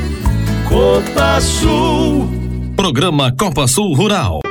Copa 0.68 1.40
Sul. 1.40 2.28
Programa 2.76 3.32
Copa 3.32 3.68
Sul 3.68 3.96
Rural. 3.96 4.47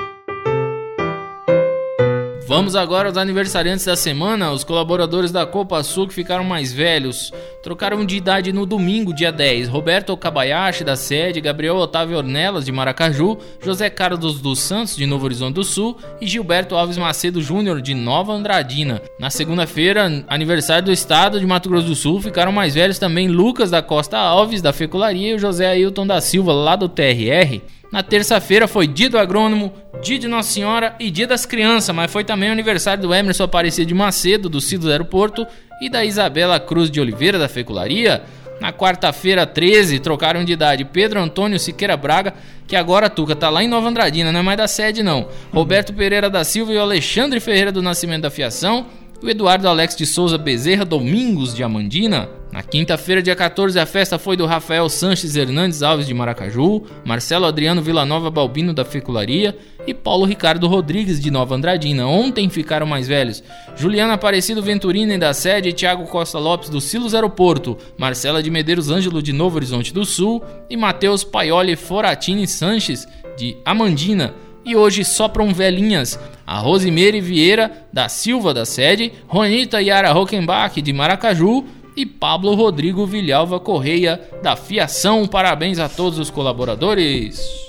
Vamos 2.49 2.77
agora 2.77 3.09
aos 3.09 3.19
aniversariantes 3.19 3.85
da 3.85 3.97
semana. 3.97 4.53
Os 4.53 4.63
colaboradores 4.63 5.33
da 5.33 5.45
Copa 5.45 5.83
Sul 5.83 6.07
que 6.07 6.15
ficaram 6.15 6.45
mais 6.45 6.73
velhos 6.73 7.33
trocaram 7.61 8.07
de 8.07 8.17
idade 8.17 8.53
no 8.53 8.65
domingo, 8.65 9.13
dia 9.13 9.33
10. 9.33 9.67
Roberto 9.67 10.11
Okabayashi, 10.11 10.85
da 10.85 10.95
sede, 10.95 11.41
Gabriel 11.41 11.75
Otávio 11.75 12.17
Ornelas, 12.17 12.65
de 12.65 12.71
Maracaju, 12.71 13.37
José 13.61 13.91
Carlos 13.91 14.41
dos 14.41 14.61
Santos, 14.61 14.95
de 14.95 15.07
Novo 15.07 15.25
Horizonte 15.25 15.57
do 15.57 15.65
Sul 15.65 15.97
e 16.21 16.27
Gilberto 16.29 16.77
Alves 16.77 16.97
Macedo 16.97 17.43
Júnior, 17.43 17.83
de 17.83 17.95
Nova 17.95 18.33
Andradina. 18.33 19.03
Na 19.19 19.29
segunda-feira, 19.29 20.25
aniversário 20.29 20.85
do 20.85 20.93
estado 20.93 21.41
de 21.41 21.47
Mato 21.47 21.69
Grosso 21.69 21.89
do 21.89 21.97
Sul, 21.97 22.23
ficaram 22.23 22.53
mais 22.53 22.77
velhos 22.77 23.01
também 23.01 23.27
Lucas 23.27 23.73
da 23.73 23.83
Costa 23.83 24.19
Alves, 24.19 24.63
da 24.63 24.73
Fecularia, 24.73 25.33
e 25.33 25.35
o 25.35 25.39
José 25.41 25.67
Ailton 25.67 26.07
da 26.07 26.21
Silva, 26.21 26.53
lá 26.53 26.77
do 26.77 26.89
TRR. 26.89 27.61
Na 27.93 28.03
terça-feira 28.03 28.67
foi 28.67 28.87
dia 28.87 29.09
do 29.09 29.19
agrônomo, 29.19 29.73
dia 30.03 30.19
de 30.19 30.29
Nossa 30.29 30.53
Senhora 30.53 30.95
e 30.99 31.11
dia 31.11 31.27
das 31.27 31.47
crianças, 31.47 31.95
mas 31.95 32.11
foi 32.11 32.25
também 32.25 32.49
o 32.49 32.53
aniversário 32.53 33.03
do 33.03 33.15
Emerson 33.15 33.45
Aparecido 33.45 33.87
de 33.87 33.95
Macedo, 33.95 34.49
do 34.49 34.61
Cido 34.61 34.91
Aeroporto, 34.91 35.47
e 35.81 35.89
da 35.89 36.05
Isabela 36.05 36.59
Cruz 36.59 36.91
de 36.91 37.01
Oliveira, 37.01 37.39
da 37.39 37.49
Fecularia. 37.49 38.23
Na 38.61 38.73
quarta-feira, 38.73 39.47
13, 39.47 40.01
trocaram 40.01 40.43
de 40.43 40.53
idade 40.53 40.85
Pedro 40.85 41.21
Antônio 41.21 41.59
Siqueira 41.59 41.97
Braga, 41.97 42.33
que 42.67 42.75
agora 42.75 43.11
Tuca 43.11 43.37
tá 43.37 43.51
lá 43.51 43.63
em 43.63 43.69
Nova 43.69 43.89
Andradina, 43.89 44.33
não 44.33 44.41
é 44.41 44.43
mais 44.43 44.57
da 44.57 44.67
sede 44.67 45.03
não. 45.03 45.29
Roberto 45.53 45.93
Pereira 45.93 46.31
da 46.31 46.43
Silva 46.43 46.73
e 46.73 46.77
o 46.77 46.81
Alexandre 46.81 47.39
Ferreira 47.39 47.71
do 47.71 47.83
Nascimento 47.83 48.23
da 48.23 48.31
Fiação 48.31 48.87
o 49.23 49.29
Eduardo 49.29 49.69
Alex 49.69 49.97
de 49.97 50.05
Souza 50.05 50.37
Bezerra 50.37 50.85
Domingos 50.85 51.55
de 51.55 51.63
Amandina. 51.63 52.29
Na 52.53 52.63
quinta-feira, 52.63 53.23
dia 53.23 53.35
14, 53.35 53.79
a 53.79 53.85
festa 53.85 54.19
foi 54.19 54.37
do 54.37 54.47
Rafael 54.47 54.89
Sanches 54.89 55.37
Hernandes 55.37 55.83
Alves 55.83 56.07
de 56.07 56.15
Maracaju, 56.15 56.85
Marcelo 57.05 57.45
Adriano 57.45 57.83
Villanova 57.83 58.31
Balbino 58.31 58.73
da 58.73 58.85
Fecularia 58.85 59.57
e 59.87 59.93
Paulo 59.93 60.25
Ricardo 60.25 60.67
Rodrigues 60.67 61.21
de 61.21 61.31
Nova 61.31 61.55
Andradina. 61.55 62.07
Ontem 62.07 62.49
ficaram 62.49 62.87
mais 62.87 63.09
velhos 63.09 63.43
Juliana 63.77 64.15
Aparecido 64.15 64.63
Venturini 64.63 65.19
da 65.19 65.35
sede, 65.35 65.73
Thiago 65.73 66.05
Costa 66.05 66.39
Lopes 66.39 66.71
do 66.71 66.81
Silos 66.81 67.15
Aeroporto, 67.15 67.77
Marcela 67.99 68.43
de 68.43 68.51
Medeiros 68.51 68.91
Ângelo 68.91 69.23
de 69.23 69.33
Novo 69.33 69.57
Horizonte 69.57 69.93
do 69.93 70.05
Sul 70.05 70.43
e 70.71 70.77
Matheus 70.77 71.25
Paioli 71.25 71.77
Foratini 71.77 72.47
Sanches 72.47 73.07
de 73.37 73.57
Amandina 73.65 74.33
e 74.67 74.75
hoje 74.75 75.05
sopram 75.05 75.55
velhinhas 75.55 76.19
a 76.45 76.59
Rosimeire 76.59 77.21
Vieira 77.21 77.87
da 77.93 78.09
Silva 78.09 78.53
da 78.53 78.67
sede, 78.67 79.13
Ronita 79.29 79.81
Yara 79.81 80.13
Rockenbach 80.13 80.83
de 80.83 80.93
Maracaju 80.93 81.65
e 81.97 82.05
Pablo 82.05 82.55
Rodrigo 82.55 83.07
Vilhalva 83.07 83.59
Correia, 83.61 84.21
da 84.43 84.57
Fiação. 84.57 85.27
Parabéns 85.27 85.79
a 85.79 85.89
todos 85.89 86.19
os 86.19 86.31
colaboradores. 86.31 87.66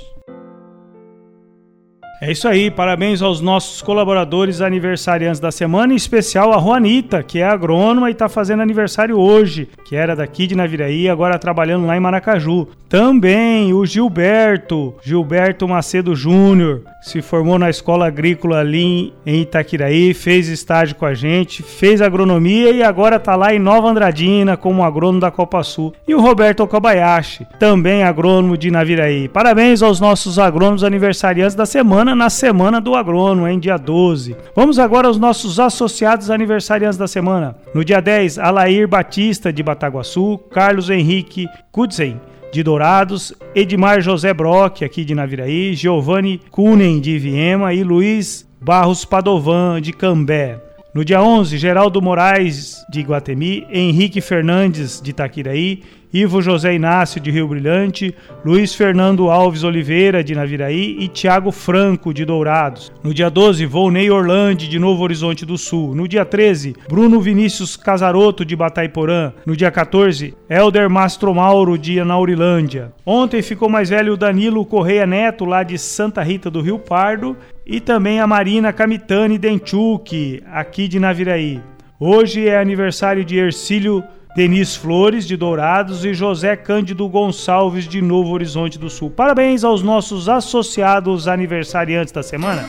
É 2.20 2.32
isso 2.32 2.48
aí, 2.48 2.72
parabéns 2.72 3.22
aos 3.22 3.42
nossos 3.42 3.80
colaboradores 3.80 4.60
aniversariantes 4.60 5.40
da 5.40 5.52
semana, 5.52 5.94
em 5.94 5.96
especial 5.96 6.52
a 6.52 6.60
Juanita, 6.60 7.22
que 7.22 7.38
é 7.38 7.46
agrônoma 7.46 8.10
e 8.10 8.14
está 8.14 8.28
fazendo 8.28 8.64
aniversário 8.64 9.20
hoje, 9.20 9.70
que 9.88 9.96
era 9.96 10.16
daqui 10.16 10.48
de 10.48 10.56
Naviraí, 10.56 11.08
agora 11.08 11.38
trabalhando 11.38 11.86
lá 11.86 11.96
em 11.96 12.00
Maracaju. 12.00 12.68
Também 12.90 13.74
o 13.74 13.86
Gilberto, 13.86 14.96
Gilberto 15.04 15.68
Macedo 15.68 16.16
Júnior, 16.16 16.84
se 17.02 17.22
formou 17.22 17.60
na 17.60 17.70
escola 17.70 18.08
agrícola 18.08 18.60
ali 18.60 19.14
em 19.26 19.42
Itaquiraí, 19.42 20.14
fez 20.14 20.48
estágio 20.48 20.96
com 20.96 21.06
a 21.06 21.14
gente, 21.14 21.62
fez 21.62 22.02
agronomia 22.02 22.72
e 22.72 22.82
agora 22.82 23.18
está 23.18 23.36
lá 23.36 23.54
em 23.54 23.60
Nova 23.60 23.90
Andradina 23.90 24.56
como 24.56 24.84
agrônomo 24.84 25.20
da 25.20 25.30
Copa 25.30 25.62
Sul. 25.64 25.94
E 26.08 26.16
o 26.16 26.22
Roberto 26.22 26.62
Okabayashi, 26.62 27.46
também 27.60 28.04
agrônomo 28.04 28.58
de 28.58 28.72
Naviraí. 28.72 29.28
Parabéns 29.28 29.82
aos 29.82 30.00
nossos 30.00 30.40
agrônomos 30.40 30.84
aniversariantes 30.84 31.56
da 31.56 31.66
semana, 31.66 32.07
na 32.16 32.30
semana 32.30 32.82
do 32.82 32.96
agrônomo, 32.96 33.48
em 33.48 33.60
dia 33.60 33.78
12. 33.78 34.36
Vamos 34.56 34.80
agora 34.80 35.08
aos 35.08 35.18
nossos 35.18 35.60
associados 35.60 36.30
aniversariantes 36.30 36.98
da 36.98 37.08
semana. 37.08 37.56
No 37.74 37.84
dia 37.84 38.02
10, 38.02 38.40
Alair 38.40 38.88
Batista 38.88 39.52
de 39.52 39.64
Bataguaçu, 39.64 40.38
Carlos 40.50 40.90
Henrique 40.90 41.48
Kudzen 41.72 42.20
de 42.52 42.64
Dourados, 42.64 43.34
Edmar 43.54 44.02
José 44.02 44.34
Brock, 44.34 44.84
aqui 44.84 45.04
de 45.04 45.14
Naviraí, 45.14 45.76
Giovanni 45.76 46.40
Kunen, 46.50 47.00
de 47.00 47.18
Viema 47.20 47.74
e 47.74 47.84
Luiz 47.84 48.48
Barros 48.62 49.06
Padovan, 49.06 49.82
de 49.82 49.94
Cambé. 49.94 50.60
No 50.94 51.06
dia 51.06 51.22
11, 51.22 51.58
Geraldo 51.58 52.02
Moraes, 52.02 52.84
de 52.90 53.02
Iguatemi, 53.02 53.68
Henrique 53.70 54.20
Fernandes, 54.20 55.00
de 55.00 55.12
Itaquiraí, 55.12 55.84
Ivo 56.14 56.42
José 56.42 56.74
Inácio, 56.74 57.20
de 57.20 57.30
Rio 57.30 57.48
Brilhante, 57.48 58.16
Luiz 58.46 58.74
Fernando 58.74 59.30
Alves 59.30 59.64
Oliveira, 59.64 60.24
de 60.24 60.34
Naviraí 60.34 60.98
e 61.00 61.08
Tiago 61.08 61.52
Franco, 61.52 62.14
de 62.14 62.24
Dourados. 62.24 62.92
No 63.04 63.14
dia 63.14 63.30
12, 63.30 63.66
Volney 63.66 64.10
Orlandi, 64.10 64.70
de 64.70 64.80
Novo 64.80 65.04
Horizonte 65.04 65.46
do 65.46 65.58
Sul. 65.58 65.94
No 65.94 66.08
dia 66.08 66.24
13, 66.24 66.76
Bruno 66.88 67.20
Vinícius 67.20 67.76
Casaroto, 67.76 68.46
de 68.46 68.56
Bataiporã. 68.56 69.34
No 69.46 69.56
dia 69.56 69.70
14, 69.70 70.34
Elder 70.50 70.90
Mastro 70.90 71.36
Mauro, 71.36 71.78
de 71.78 72.00
Anaurilândia. 72.00 72.94
Ontem 73.06 73.42
ficou 73.42 73.68
mais 73.68 73.90
velho 73.90 74.14
o 74.14 74.18
Danilo 74.18 74.66
Correia 74.66 75.06
Neto, 75.06 75.44
lá 75.44 75.62
de 75.62 75.78
Santa 75.78 76.24
Rita 76.24 76.50
do 76.50 76.62
Rio 76.62 76.80
Pardo. 76.80 77.36
E 77.66 77.82
também 77.82 78.22
a 78.22 78.28
Marina 78.28 78.72
Camitani 78.72 79.38
Denchuk, 79.38 80.42
aqui 80.54 80.88
de 80.88 81.00
Naviraí. 81.02 81.60
Hoje 82.00 82.48
é 82.48 82.58
aniversário 82.58 83.26
de 83.26 83.38
Ercílio 83.38 84.04
Denis 84.38 84.76
Flores, 84.76 85.26
de 85.26 85.36
Dourados, 85.36 86.06
e 86.06 86.14
José 86.14 86.56
Cândido 86.56 87.10
Gonçalves, 87.10 87.88
de 87.88 88.04
Novo 88.04 88.30
Horizonte 88.30 88.78
do 88.78 88.88
Sul. 88.88 89.10
Parabéns 89.10 89.64
aos 89.64 89.82
nossos 89.82 90.30
associados 90.30 91.28
aniversariantes 91.28 92.14
da 92.14 92.22
semana. 92.22 92.64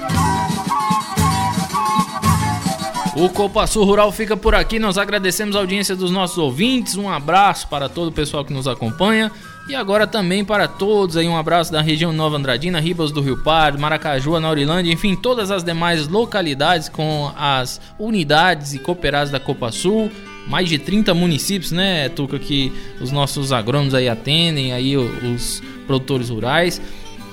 O 3.15 3.29
Copa 3.29 3.67
Sul 3.67 3.85
Rural 3.85 4.11
fica 4.11 4.35
por 4.35 4.55
aqui. 4.55 4.79
Nós 4.79 4.97
agradecemos 4.97 5.55
a 5.55 5.59
audiência 5.59 5.95
dos 5.95 6.11
nossos 6.11 6.39
ouvintes. 6.39 6.97
Um 6.97 7.11
abraço 7.11 7.69
para 7.69 7.87
todo 7.87 8.09
o 8.09 8.13
pessoal 8.13 8.47
que 8.47 8.53
nos 8.55 8.67
acompanha. 8.67 9.31
E 9.69 9.75
agora 9.75 10.07
também 10.07 10.47
para 10.47 10.67
todos 10.67 11.19
aí 11.19 11.29
um 11.29 11.37
abraço 11.37 11.71
da 11.71 11.83
região 11.83 12.15
Nova 12.15 12.39
Andradina, 12.39 12.81
Ribas 12.81 13.13
do 13.13 13.21
Rio 13.21 13.43
Pardo, 13.43 13.79
Maracaju, 13.79 14.37
Anaurilândia, 14.37 14.91
enfim, 14.91 15.15
todas 15.15 15.51
as 15.51 15.63
demais 15.63 16.09
localidades 16.09 16.89
com 16.89 17.31
as 17.37 17.79
unidades 17.99 18.73
e 18.73 18.79
cooperadas 18.79 19.31
da 19.31 19.39
Copa 19.39 19.71
Sul 19.71 20.11
mais 20.49 20.69
de 20.69 20.79
30 20.79 21.15
municípios, 21.15 21.73
né, 21.73 22.09
Tuca, 22.09 22.39
que 22.39 22.73
os 23.01 23.13
nossos 23.13 23.53
agrônomos 23.53 23.95
aí 23.95 24.09
atendem, 24.09 24.73
aí 24.73 24.97
os 24.97 25.63
produtores 25.87 26.31
rurais, 26.31 26.81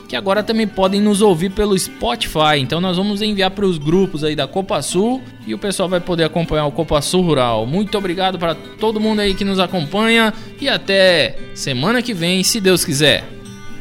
que 0.08 0.16
agora 0.16 0.44
também 0.44 0.68
podem 0.68 1.02
nos 1.02 1.22
ouvir 1.22 1.50
pelo 1.50 1.78
Spotify. 1.78 2.60
Então 2.60 2.80
nós 2.80 2.98
vamos 2.98 3.22
enviar 3.22 3.52
para 3.52 3.66
os 3.66 3.78
grupos 3.78 4.24
aí 4.24 4.36
da 4.36 4.48
Copa 4.48 4.82
Sul 4.82 5.22
e 5.48 5.54
o 5.54 5.58
pessoal 5.58 5.90
vai 5.90 6.00
poder 6.00 6.26
acompanhar 6.26 6.66
o 6.66 6.72
Copa 6.72 7.02
Sul 7.02 7.24
Rural. 7.24 7.66
Muito 7.66 7.98
obrigado 7.98 8.38
para 8.38 8.54
todo 8.54 9.00
mundo 9.00 9.22
aí 9.22 9.34
que 9.34 9.44
nos 9.44 9.60
acompanha 9.60 10.34
e 10.62 10.70
até 10.70 11.38
semana 11.54 12.02
que 12.02 12.14
vem, 12.14 12.44
se 12.44 12.62
Deus 12.62 12.86
quiser. 12.86 13.35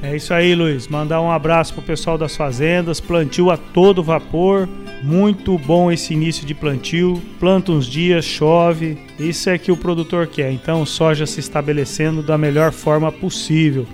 É 0.05 0.14
isso 0.14 0.35
aí, 0.35 0.55
Luiz. 0.55 0.87
Mandar 0.87 1.23
um 1.23 1.31
abraço 1.31 1.73
pro 1.73 1.83
pessoal 1.83 2.19
das 2.19 2.37
fazendas, 2.37 3.01
plantio 3.01 3.51
a 3.51 3.57
todo 3.57 4.03
vapor. 4.03 4.69
Muito 5.03 5.57
bom 5.57 5.90
esse 5.90 6.12
início 6.12 6.47
de 6.47 6.55
plantio. 6.55 7.23
Planta 7.40 7.73
uns 7.73 7.87
dias, 7.87 8.23
chove. 8.23 8.99
Isso 9.19 9.49
é 9.49 9.57
que 9.57 9.73
o 9.73 9.77
produtor 9.79 10.27
quer. 10.27 10.53
Então, 10.53 10.85
soja 10.85 11.25
se 11.25 11.40
estabelecendo 11.40 12.23
da 12.23 12.37
melhor 12.37 12.71
forma 12.71 13.11
possível. 13.11 13.87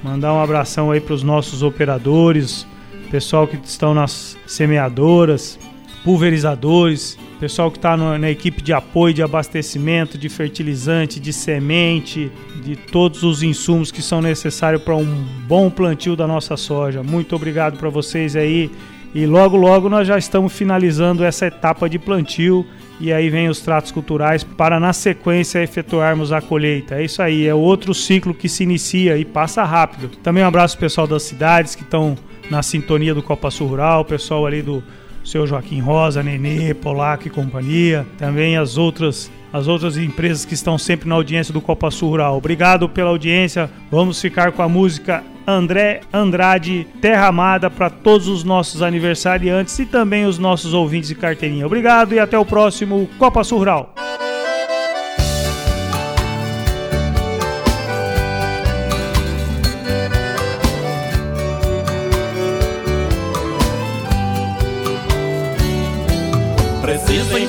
Mandar 0.00 0.32
um 0.32 0.40
abração 0.40 0.92
aí 0.92 1.00
para 1.00 1.14
os 1.14 1.24
nossos 1.24 1.60
operadores, 1.60 2.64
pessoal 3.10 3.48
que 3.48 3.58
estão 3.64 3.92
nas 3.92 4.38
semeadoras, 4.46 5.58
pulverizadores, 6.04 7.18
pessoal 7.38 7.70
que 7.70 7.78
está 7.78 7.96
na 7.96 8.30
equipe 8.30 8.62
de 8.62 8.72
apoio, 8.72 9.14
de 9.14 9.22
abastecimento, 9.22 10.18
de 10.18 10.28
fertilizante, 10.28 11.20
de 11.20 11.32
semente, 11.32 12.30
de 12.64 12.76
todos 12.76 13.22
os 13.22 13.42
insumos 13.42 13.90
que 13.90 14.02
são 14.02 14.20
necessários 14.20 14.82
para 14.82 14.96
um 14.96 15.24
bom 15.46 15.70
plantio 15.70 16.16
da 16.16 16.26
nossa 16.26 16.56
soja. 16.56 17.02
Muito 17.02 17.34
obrigado 17.36 17.78
para 17.78 17.88
vocês 17.88 18.34
aí. 18.34 18.70
E 19.14 19.24
logo, 19.24 19.56
logo 19.56 19.88
nós 19.88 20.06
já 20.06 20.18
estamos 20.18 20.52
finalizando 20.52 21.24
essa 21.24 21.46
etapa 21.46 21.88
de 21.88 21.98
plantio 21.98 22.66
e 23.00 23.12
aí 23.12 23.30
vem 23.30 23.48
os 23.48 23.60
tratos 23.60 23.90
culturais 23.90 24.44
para 24.44 24.78
na 24.78 24.92
sequência 24.92 25.62
efetuarmos 25.62 26.32
a 26.32 26.42
colheita. 26.42 26.96
É 26.96 27.04
isso 27.04 27.22
aí, 27.22 27.46
é 27.46 27.54
outro 27.54 27.94
ciclo 27.94 28.34
que 28.34 28.48
se 28.48 28.64
inicia 28.64 29.16
e 29.16 29.24
passa 29.24 29.64
rápido. 29.64 30.10
Também 30.22 30.42
um 30.42 30.46
abraço 30.46 30.76
pessoal 30.76 31.06
das 31.06 31.22
cidades 31.22 31.74
que 31.74 31.82
estão 31.82 32.16
na 32.50 32.62
sintonia 32.62 33.14
do 33.14 33.22
Copa 33.22 33.50
Sul 33.50 33.68
Rural, 33.68 34.04
pessoal 34.04 34.44
ali 34.44 34.60
do 34.60 34.82
seu 35.28 35.46
Joaquim 35.46 35.80
Rosa, 35.80 36.22
Nenê, 36.22 36.74
Polaco 36.74 37.26
e 37.26 37.30
companhia, 37.30 38.06
também 38.16 38.56
as 38.56 38.76
outras 38.76 39.30
as 39.50 39.66
outras 39.66 39.96
empresas 39.96 40.44
que 40.44 40.52
estão 40.52 40.76
sempre 40.76 41.08
na 41.08 41.14
audiência 41.14 41.54
do 41.54 41.60
Copa 41.60 41.90
Sul 41.90 42.10
Rural. 42.10 42.36
Obrigado 42.36 42.86
pela 42.86 43.08
audiência. 43.08 43.70
Vamos 43.90 44.20
ficar 44.20 44.52
com 44.52 44.60
a 44.60 44.68
música 44.68 45.24
André 45.46 46.02
Andrade, 46.12 46.86
Terra 47.00 47.28
Amada 47.28 47.70
para 47.70 47.88
todos 47.88 48.28
os 48.28 48.44
nossos 48.44 48.82
aniversariantes 48.82 49.78
e 49.78 49.86
também 49.86 50.26
os 50.26 50.38
nossos 50.38 50.74
ouvintes 50.74 51.08
de 51.08 51.14
carteirinha. 51.14 51.64
Obrigado 51.64 52.12
e 52.12 52.18
até 52.18 52.38
o 52.38 52.44
próximo 52.44 53.08
Copa 53.18 53.42
Sul 53.42 53.60
Rural. 53.60 53.94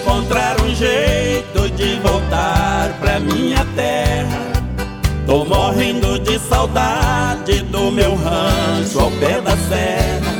Encontrar 0.09 0.59
um 0.61 0.73
jeito 0.73 1.69
de 1.75 1.99
voltar 1.99 2.97
pra 2.99 3.19
minha 3.19 3.63
terra. 3.75 4.39
Tô 5.27 5.45
morrendo 5.45 6.17
de 6.17 6.39
saudade 6.39 7.61
do 7.61 7.91
meu 7.91 8.15
rancho 8.15 8.99
ao 8.99 9.11
pé 9.11 9.39
da 9.39 9.55
serra. 9.55 10.33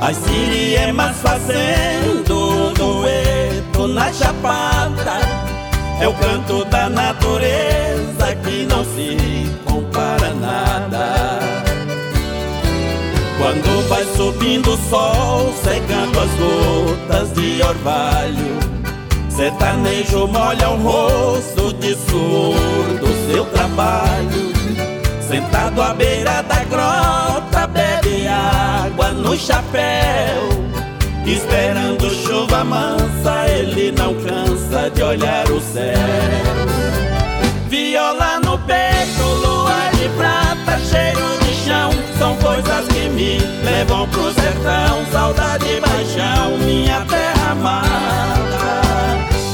As 0.00 0.16
siriemas 0.16 1.16
fazendo 1.18 2.72
dueto 2.72 3.88
na 3.88 4.10
chapada. 4.10 5.20
É 6.00 6.08
o 6.08 6.14
canto 6.14 6.64
da 6.64 6.88
natureza 6.88 8.34
que 8.42 8.64
não 8.64 8.84
se 8.84 9.52
compara 9.66 10.32
nada. 10.32 11.40
Quando 13.36 13.88
vai 13.88 14.04
subindo 14.16 14.72
o 14.72 14.78
sol, 14.88 15.52
secando 15.62 16.18
as 16.20 16.30
gotas 16.30 17.32
de 17.34 17.62
orvalho, 17.62 18.77
sertanejo 19.38 20.26
molha 20.26 20.68
o 20.70 20.76
rosto 20.82 21.72
de 21.74 21.94
suor 21.94 22.88
do 22.98 23.30
seu 23.30 23.44
trabalho. 23.46 24.52
Sentado 25.20 25.80
à 25.80 25.94
beira 25.94 26.42
da 26.42 26.64
grota, 26.64 27.68
bebe 27.68 28.26
água 28.26 29.12
no 29.12 29.36
chapéu. 29.36 30.42
Esperando 31.24 32.10
chuva 32.10 32.64
mansa, 32.64 33.48
ele 33.48 33.92
não 33.92 34.12
cansa 34.14 34.90
de 34.90 35.02
olhar 35.04 35.48
o 35.52 35.60
céu. 35.60 35.94
Viola 37.68 38.40
no 38.40 38.58
peito, 38.58 39.22
lua 39.22 39.88
de 39.92 40.08
prata, 40.16 40.80
cheiro 40.80 41.38
de 41.44 41.54
chão 41.54 41.90
São 42.18 42.34
coisas 42.36 42.88
que 42.88 43.10
me 43.10 43.38
levam 43.62 44.08
pro 44.08 44.32
sertão 44.32 45.04
Saudade, 45.12 45.78
paixão, 45.82 46.56
minha 46.64 47.04
terra 47.04 47.50
amada 47.52 48.87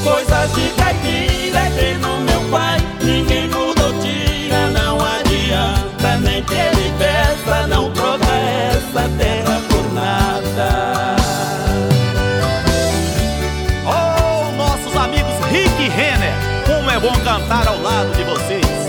Coisas 0.05 0.53
de 0.53 0.69
caipira 0.75 1.61
é 1.61 1.69
bem 1.71 1.97
no 1.97 2.19
meu 2.19 2.39
pai 2.51 2.77
Ninguém 3.01 3.47
mudou, 3.47 3.91
tira, 4.01 4.69
não 4.69 4.99
adianta 5.03 6.17
Nem 6.21 6.43
que 6.43 6.53
ele 6.53 6.93
peça, 6.99 7.65
não 7.65 7.91
troca 7.91 8.23
essa 8.23 9.09
terra 9.17 9.59
por 9.67 9.93
nada. 9.93 11.15
Oh, 13.83 14.51
nossos 14.55 14.95
amigos 14.95 15.33
Rick 15.49 15.81
e 15.81 15.89
Renner 15.89 16.33
Como 16.67 16.87
é 16.91 16.99
bom 16.99 17.13
cantar 17.23 17.67
ao 17.67 17.81
lado 17.81 18.15
de 18.15 18.23
vocês. 18.25 18.85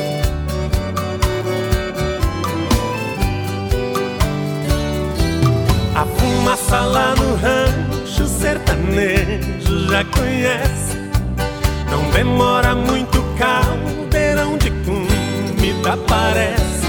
A 5.95 6.05
fumaça 6.05 6.81
lá 6.81 7.15
no 7.15 7.37
rancho 7.37 8.27
sertanejo 8.27 9.89
já 9.89 10.05
conhece 10.05 10.96
Demora 12.17 12.75
muito, 12.75 13.23
caldeirão 13.37 14.57
de 14.57 14.71
comida 14.71 15.93
aparece. 15.93 16.87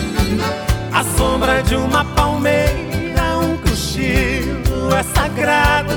A 0.93 1.03
sombra 1.17 1.61
de 1.63 1.75
uma 1.75 2.05
palmeira, 2.15 3.37
um 3.43 3.57
cochilo 3.57 4.95
é 4.97 5.03
sagrado. 5.03 5.95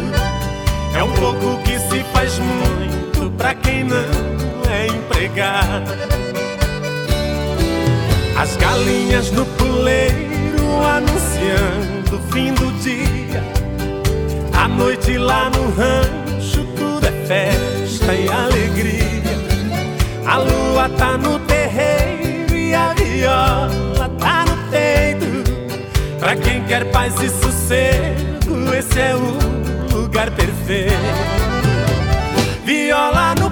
É 0.97 1.05
um 1.05 1.13
pouco 1.13 1.63
que 1.63 1.79
se 1.79 2.03
faz 2.13 2.41
muito 2.41 3.31
pra 3.37 3.55
quem 3.55 3.85
não 3.85 3.99
é 4.69 4.89
empregado. 4.89 5.93
As 8.37 8.57
galinhas 8.57 9.31
no 9.31 9.47
puleiro 9.47 10.83
anunciando 10.85 12.17
o 12.17 12.33
fim 12.33 12.53
do 12.55 12.73
dia. 12.81 13.45
A 14.61 14.67
noite 14.67 15.17
lá 15.17 15.49
no 15.51 15.71
rancho, 15.71 16.65
tudo 16.77 17.07
é 17.07 17.13
festa 17.29 18.13
e 18.13 18.29
alegria. 18.29 19.00
A 20.27 20.37
lua 20.37 20.89
tá 20.97 21.17
no 21.17 21.39
terreiro 21.41 22.55
e 22.55 22.75
a 22.75 22.93
viola 22.93 24.09
tá 24.19 24.45
no 24.45 24.57
peito. 24.71 25.45
Pra 26.19 26.37
quem 26.37 26.63
quer 26.65 26.91
paz 26.91 27.21
e 27.21 27.29
sossego, 27.29 28.75
esse 28.77 29.01
é 29.01 29.15
o 29.15 29.97
lugar 29.97 30.31
perfeito. 30.31 30.95
Viola 32.65 33.35
no 33.35 33.51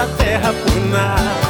essa 0.00 0.06
terra 0.16 0.52
por 0.52 1.49